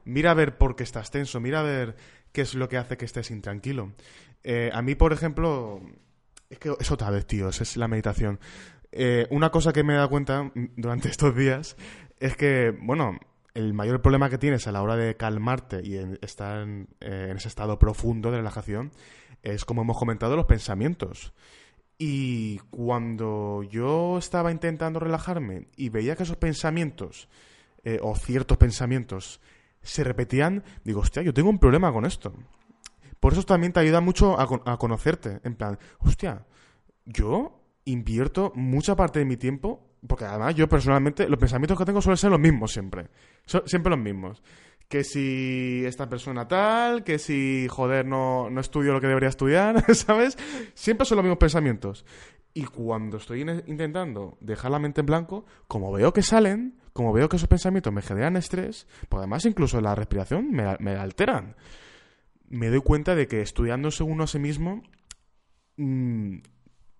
mira 0.06 0.32
a 0.32 0.36
ver 0.36 0.58
por 0.58 0.76
qué 0.76 0.84
estás 0.84 1.12
tenso, 1.12 1.40
mira 1.40 1.60
a 1.60 1.64
ver 1.64 1.96
qué 2.32 2.42
es 2.42 2.56
lo 2.56 2.70
que 2.70 2.78
hace 2.78 2.98
que 2.98 3.06
estés 3.06 3.32
intranquilo. 3.32 3.92
Eh, 4.44 4.70
a 4.74 4.82
mí, 4.82 4.96
por 4.96 5.14
ejemplo, 5.14 5.82
es 6.50 6.60
que 6.60 6.74
es 6.80 6.92
otra 6.92 7.10
vez, 7.10 7.26
tío, 7.26 7.50
es 7.50 7.78
la 7.78 7.88
meditación. 7.88 8.40
Eh, 8.92 9.28
una 9.32 9.50
cosa 9.50 9.74
que 9.74 9.84
me 9.84 9.94
he 9.94 9.96
dado 9.96 10.10
cuenta 10.10 10.52
durante 10.78 11.10
estos 11.10 11.36
días 11.36 11.76
es 12.20 12.38
que, 12.38 12.78
bueno, 12.82 13.20
el 13.54 13.74
mayor 13.74 14.02
problema 14.02 14.30
que 14.30 14.38
tienes 14.38 14.68
a 14.68 14.72
la 14.72 14.82
hora 14.82 14.96
de 14.96 15.16
calmarte 15.16 15.82
y 15.84 15.98
estar 16.22 16.62
en, 16.62 16.88
eh, 17.00 17.28
en 17.30 17.38
ese 17.38 17.48
estado 17.48 17.80
profundo 17.80 18.32
de 18.32 18.38
relajación 18.38 18.92
es, 19.42 19.66
como 19.66 19.82
hemos 19.82 19.98
comentado, 19.98 20.36
los 20.36 20.46
pensamientos. 20.46 21.34
Y 22.06 22.58
cuando 22.70 23.63
yo 23.63 24.18
estaba 24.18 24.52
intentando 24.52 25.00
relajarme 25.00 25.70
y 25.78 25.88
veía 25.88 26.18
que 26.18 26.24
esos 26.24 26.36
pensamientos, 26.36 27.30
eh, 27.86 27.98
o 28.02 28.13
ciertos 28.18 28.58
pensamientos, 28.58 29.39
se 29.82 30.04
repetían, 30.04 30.66
digo, 30.84 31.00
hostia, 31.00 31.22
yo 31.22 31.34
tengo 31.34 31.50
un 31.50 31.60
problema 31.60 31.94
con 31.94 32.04
esto. 32.04 32.34
Por 33.22 33.32
eso 33.32 33.44
también 33.44 33.72
te 33.72 33.80
ayuda 33.80 34.02
mucho 34.02 34.38
a, 34.38 34.78
conocerte. 34.78 35.39
En 35.46 35.56
plan, 35.56 35.80
hostia, 36.00 36.46
yo 37.06 37.62
invierto 37.86 38.52
mucha 38.54 38.98
parte 38.98 39.20
de 39.20 39.26
mi 39.26 39.38
tiempo, 39.38 39.88
porque 40.06 40.26
además 40.26 40.56
yo 40.56 40.68
personalmente, 40.68 41.30
los 41.30 41.39
pensamientos 41.39 41.78
que 41.78 41.86
tengo 41.86 42.02
suelen 42.02 42.18
ser 42.18 42.32
los 42.32 42.39
mismos 42.42 42.74
siempre. 42.74 43.08
siempre 43.66 43.92
los 43.92 44.00
mismos 44.00 44.44
que 44.88 45.04
si 45.04 45.84
esta 45.86 46.10
persona 46.10 46.48
tal, 46.48 47.04
que 47.04 47.17
si, 47.17 47.67
joder, 47.69 48.06
no, 48.06 48.50
no 48.50 48.62
estudio 48.62 48.93
lo 48.93 49.02
que 49.02 49.08
debería 49.08 49.30
estudiar, 49.30 49.93
¿sabes? 49.96 50.38
Siempre 50.74 51.06
son 51.06 51.17
los 51.17 51.24
mismos 51.24 51.39
pensamientos. 51.39 52.06
Y 52.54 52.65
cuando 52.65 53.17
estoy 53.17 53.41
intentando 53.41 54.38
dejar 54.39 54.72
la 54.72 54.80
mente 54.80 55.02
en 55.02 55.08
blanco, 55.08 55.46
como 55.67 55.91
veo 55.91 56.13
que 56.13 56.22
salen, 56.22 56.80
como 56.93 57.12
veo 57.12 57.28
que 57.28 57.38
esos 57.38 57.50
pensamientos 57.50 57.91
me 57.91 58.04
generan 58.04 58.38
estrés, 58.38 58.88
pues 59.10 59.17
además 59.17 59.46
incluso 59.46 59.82
la 59.82 59.96
respiración 59.96 60.52
me, 60.52 60.78
me 60.80 60.96
alteran. 60.96 61.56
Me 62.48 62.69
doy 62.69 62.82
cuenta 62.82 63.15
de 63.15 63.28
que 63.28 63.41
estudiándose 63.41 64.04
uno 64.04 64.26
a 64.26 64.28
sí 64.28 64.38
mismo, 64.38 64.84
mmm, 65.78 66.38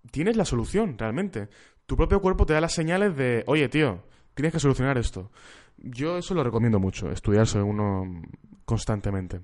tienes 0.10 0.36
la 0.36 0.46
solución, 0.46 0.98
realmente. 0.98 1.50
Tu 1.86 1.96
propio 1.96 2.22
cuerpo 2.22 2.46
te 2.48 2.54
da 2.54 2.62
las 2.62 2.74
señales 2.74 3.16
de, 3.16 3.44
oye, 3.46 3.70
tío, 3.70 4.04
tienes 4.34 4.54
que 4.54 4.60
solucionar 4.60 4.98
esto. 4.98 5.32
Yo 5.78 6.18
eso 6.18 6.34
lo 6.34 6.44
recomiendo 6.44 6.80
mucho, 6.80 7.12
estudiarse 7.12 7.62
uno 7.62 8.22
constantemente. 8.66 9.42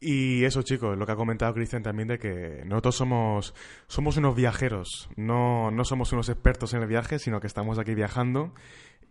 Y 0.00 0.44
eso, 0.44 0.62
chicos, 0.62 0.96
lo 0.96 1.04
que 1.04 1.12
ha 1.12 1.16
comentado 1.16 1.52
Cristian 1.52 1.82
también 1.82 2.08
de 2.08 2.18
que 2.18 2.62
nosotros 2.64 2.96
somos, 2.96 3.54
somos 3.86 4.16
unos 4.16 4.34
viajeros, 4.34 5.10
no, 5.16 5.70
no 5.70 5.84
somos 5.84 6.12
unos 6.14 6.30
expertos 6.30 6.72
en 6.72 6.80
el 6.80 6.88
viaje, 6.88 7.18
sino 7.18 7.38
que 7.38 7.46
estamos 7.46 7.78
aquí 7.78 7.94
viajando. 7.94 8.54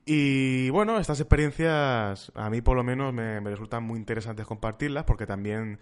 Y 0.06 0.72
bueno, 0.72 1.00
estas 1.00 1.20
experiencias 1.20 2.32
a 2.34 2.50
mí 2.50 2.62
por 2.62 2.76
lo 2.76 2.84
menos 2.84 3.14
me, 3.14 3.40
me 3.40 3.52
resultan 3.52 3.84
muy 3.84 4.00
interesantes 4.00 4.48
compartirlas 4.48 5.04
porque 5.04 5.28
también 5.28 5.80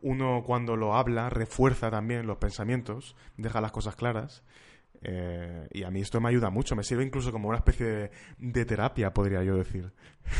uno 0.00 0.42
cuando 0.44 0.76
lo 0.76 0.94
habla 0.96 1.30
refuerza 1.30 1.88
también 1.88 2.26
los 2.26 2.38
pensamientos, 2.38 3.14
deja 3.36 3.60
las 3.60 3.70
cosas 3.70 3.94
claras. 3.94 4.42
Eh, 5.02 5.68
y 5.72 5.84
a 5.84 5.90
mí 5.90 6.00
esto 6.00 6.20
me 6.20 6.28
ayuda 6.28 6.50
mucho, 6.50 6.74
me 6.74 6.82
sirve 6.82 7.04
incluso 7.04 7.30
como 7.30 7.48
una 7.48 7.58
especie 7.58 8.10
de, 8.38 8.64
terapia, 8.64 9.12
podría 9.12 9.42
yo 9.44 9.56
decir. 9.56 9.92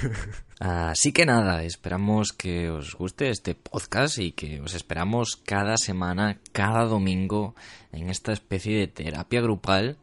Así 0.60 1.12
que 1.12 1.24
nada, 1.24 1.62
esperamos 1.62 2.32
que 2.32 2.70
os 2.70 2.94
guste 2.94 3.30
este 3.30 3.54
podcast 3.54 4.18
y 4.18 4.32
que 4.32 4.60
os 4.60 4.74
esperamos 4.74 5.36
cada 5.36 5.76
semana, 5.76 6.38
cada 6.52 6.84
domingo, 6.84 7.54
en 7.92 8.10
esta 8.10 8.32
especie 8.32 8.78
de 8.78 8.88
terapia 8.88 9.40
grupal 9.40 9.98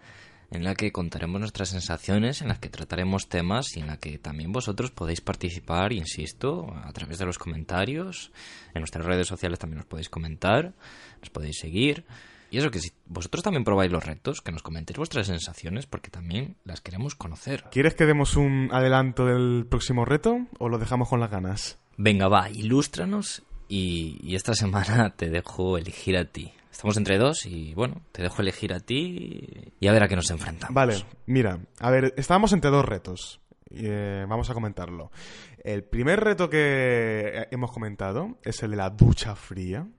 en 0.52 0.64
la 0.64 0.76
que 0.76 0.92
contaremos 0.92 1.40
nuestras 1.40 1.70
sensaciones, 1.70 2.42
en 2.42 2.48
la 2.48 2.60
que 2.60 2.70
trataremos 2.70 3.28
temas 3.28 3.76
y 3.76 3.80
en 3.80 3.88
la 3.88 3.98
que 3.98 4.18
también 4.18 4.52
vosotros 4.52 4.92
podéis 4.92 5.22
participar, 5.22 5.92
insisto, 5.92 6.74
a 6.84 6.92
través 6.94 7.18
de 7.18 7.26
los 7.26 7.38
comentarios. 7.38 8.32
En 8.74 8.82
nuestras 8.82 9.06
redes 9.06 9.28
sociales 9.28 9.60
también 9.60 9.80
nos 9.80 9.88
podéis 9.88 10.10
comentar, 10.10 10.74
nos 11.20 11.30
podéis 11.30 11.60
seguir. 11.60 12.06
Y 12.56 12.60
eso 12.60 12.72
que 12.72 12.80
si 12.80 12.94
vosotros 13.06 13.44
también 13.44 13.66
probáis 13.66 13.92
los 13.92 14.06
retos, 14.06 14.42
que 14.42 14.54
nos 14.54 14.64
comentéis 14.64 14.96
vuestras 14.96 15.28
sensaciones 15.28 15.88
porque 15.88 16.10
también 16.10 16.56
las 16.64 16.80
queremos 16.80 17.14
conocer. 17.14 17.66
¿Quieres 17.70 17.96
que 17.96 18.06
demos 18.06 18.38
un 18.38 18.70
adelanto 18.72 19.26
del 19.26 19.66
próximo 19.70 20.06
reto 20.06 20.38
o 20.58 20.70
lo 20.70 20.78
dejamos 20.78 21.10
con 21.10 21.20
las 21.20 21.30
ganas? 21.30 21.78
Venga, 21.98 22.30
va, 22.30 22.50
ilústranos 22.50 23.44
y, 23.68 24.22
y 24.24 24.36
esta 24.36 24.54
semana 24.54 25.14
te 25.18 25.30
dejo 25.30 25.78
elegir 25.78 26.16
a 26.16 26.32
ti. 26.32 26.54
Estamos 26.72 26.96
entre 26.96 27.18
dos 27.18 27.46
y 27.46 27.74
bueno, 27.74 28.04
te 28.14 28.22
dejo 28.22 28.42
elegir 28.42 28.72
a 28.72 28.80
ti 28.80 29.74
y 29.78 29.88
a 29.88 29.92
ver 29.92 30.04
a 30.04 30.08
qué 30.08 30.16
nos 30.16 30.32
enfrentamos. 30.32 30.74
Vale, 30.74 31.04
mira, 31.26 31.60
a 31.82 31.92
ver, 31.92 32.14
estábamos 32.16 32.54
entre 32.54 32.72
dos 32.72 32.86
retos. 32.86 33.42
Y, 33.70 33.82
eh, 33.84 34.26
vamos 34.30 34.50
a 34.50 34.54
comentarlo. 34.54 35.12
El 35.62 35.84
primer 35.84 36.22
reto 36.22 36.50
que 36.50 37.50
hemos 37.52 37.74
comentado 37.74 38.38
es 38.44 38.64
el 38.64 38.72
de 38.72 38.78
la 38.78 38.92
ducha 38.92 39.36
fría, 39.36 39.90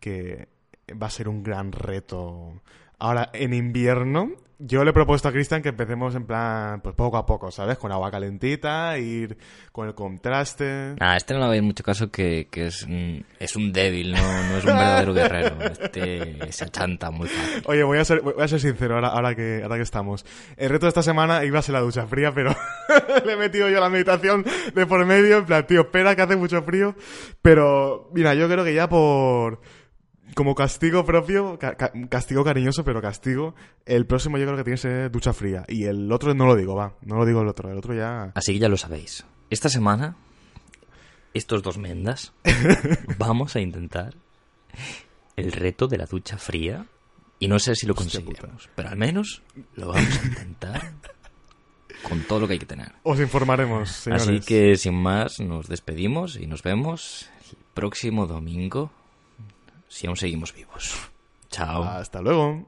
que 0.00 0.57
va 1.00 1.06
a 1.08 1.10
ser 1.10 1.28
un 1.28 1.42
gran 1.42 1.72
reto. 1.72 2.60
Ahora, 2.98 3.30
en 3.32 3.54
invierno, 3.54 4.30
yo 4.60 4.82
le 4.82 4.90
he 4.90 4.92
propuesto 4.92 5.28
a 5.28 5.32
Cristian 5.32 5.62
que 5.62 5.68
empecemos 5.68 6.16
en 6.16 6.26
plan, 6.26 6.80
pues 6.80 6.92
poco 6.96 7.16
a 7.16 7.24
poco, 7.24 7.52
¿sabes? 7.52 7.78
Con 7.78 7.92
agua 7.92 8.10
calentita, 8.10 8.98
ir 8.98 9.38
con 9.70 9.86
el 9.86 9.94
contraste. 9.94 10.96
Nah, 10.98 11.16
este 11.16 11.32
no 11.34 11.40
le 11.40 11.46
va 11.46 11.52
a 11.52 11.56
ir 11.56 11.62
mucho 11.62 11.84
caso 11.84 12.10
que, 12.10 12.48
que 12.50 12.66
es, 12.66 12.82
un, 12.82 13.24
es 13.38 13.54
un 13.54 13.72
débil, 13.72 14.10
no, 14.10 14.18
no 14.20 14.58
es 14.58 14.64
un 14.64 14.76
verdadero 14.76 15.14
guerrero. 15.14 15.56
Este 15.60 16.52
se 16.52 16.64
achanta 16.64 17.12
muy 17.12 17.28
fácil. 17.28 17.62
Oye, 17.66 17.84
voy 17.84 17.98
a 17.98 18.04
ser, 18.04 18.20
voy 18.20 18.34
a 18.36 18.48
ser 18.48 18.58
sincero 18.58 18.96
ahora, 18.96 19.08
ahora, 19.08 19.36
que, 19.36 19.60
ahora 19.62 19.76
que 19.76 19.82
estamos. 19.82 20.26
El 20.56 20.70
reto 20.70 20.86
de 20.86 20.88
esta 20.88 21.04
semana 21.04 21.44
iba 21.44 21.60
a 21.60 21.62
ser 21.62 21.74
la 21.74 21.80
ducha 21.80 22.08
fría, 22.08 22.32
pero 22.34 22.52
le 23.24 23.32
he 23.34 23.36
metido 23.36 23.68
yo 23.68 23.78
la 23.78 23.88
meditación 23.88 24.44
de 24.74 24.86
por 24.86 25.06
medio, 25.06 25.38
en 25.38 25.46
plan, 25.46 25.66
tío, 25.68 25.82
espera 25.82 26.16
que 26.16 26.22
hace 26.22 26.34
mucho 26.34 26.62
frío. 26.62 26.96
Pero, 27.42 28.10
mira, 28.12 28.34
yo 28.34 28.48
creo 28.48 28.64
que 28.64 28.74
ya 28.74 28.88
por 28.88 29.60
como 30.38 30.54
castigo 30.54 31.04
propio, 31.04 31.58
ca 31.58 31.74
ca 31.74 31.90
castigo 32.08 32.44
cariñoso, 32.44 32.84
pero 32.84 33.02
castigo, 33.02 33.56
el 33.86 34.06
próximo 34.06 34.38
yo 34.38 34.44
creo 34.44 34.56
que 34.56 34.62
tiene 34.62 34.76
que 34.76 34.82
ser 34.82 35.10
ducha 35.10 35.32
fría. 35.32 35.64
Y 35.66 35.86
el 35.86 36.12
otro 36.12 36.32
no 36.32 36.46
lo 36.46 36.54
digo, 36.54 36.76
va, 36.76 36.94
no 37.02 37.16
lo 37.16 37.26
digo 37.26 37.42
el 37.42 37.48
otro, 37.48 37.72
el 37.72 37.76
otro 37.76 37.92
ya... 37.92 38.30
Así 38.36 38.52
que 38.52 38.60
ya 38.60 38.68
lo 38.68 38.76
sabéis. 38.76 39.24
Esta 39.50 39.68
semana, 39.68 40.14
estos 41.34 41.60
dos 41.64 41.76
mendas, 41.76 42.34
vamos 43.18 43.56
a 43.56 43.60
intentar 43.60 44.14
el 45.34 45.50
reto 45.50 45.88
de 45.88 45.98
la 45.98 46.06
ducha 46.06 46.38
fría. 46.38 46.86
Y 47.40 47.48
no 47.48 47.58
sé 47.58 47.74
si 47.74 47.88
lo 47.88 47.96
conseguiremos, 47.96 48.70
pero 48.76 48.90
al 48.90 48.96
menos 48.96 49.42
lo 49.74 49.88
vamos 49.88 50.20
a 50.20 50.24
intentar 50.24 50.92
con 52.08 52.22
todo 52.22 52.38
lo 52.38 52.46
que 52.46 52.52
hay 52.52 52.58
que 52.60 52.66
tener. 52.66 52.92
Os 53.02 53.18
informaremos, 53.18 53.90
señores. 53.90 54.28
Así 54.28 54.38
que, 54.38 54.76
sin 54.76 55.02
más, 55.02 55.40
nos 55.40 55.66
despedimos 55.66 56.36
y 56.36 56.46
nos 56.46 56.62
vemos 56.62 57.28
el 57.50 57.58
próximo 57.74 58.28
domingo 58.28 58.92
si 59.88 60.06
aún 60.06 60.16
seguimos 60.16 60.54
vivos. 60.54 60.94
Chao. 61.50 61.82
Hasta 61.84 62.20
luego. 62.20 62.64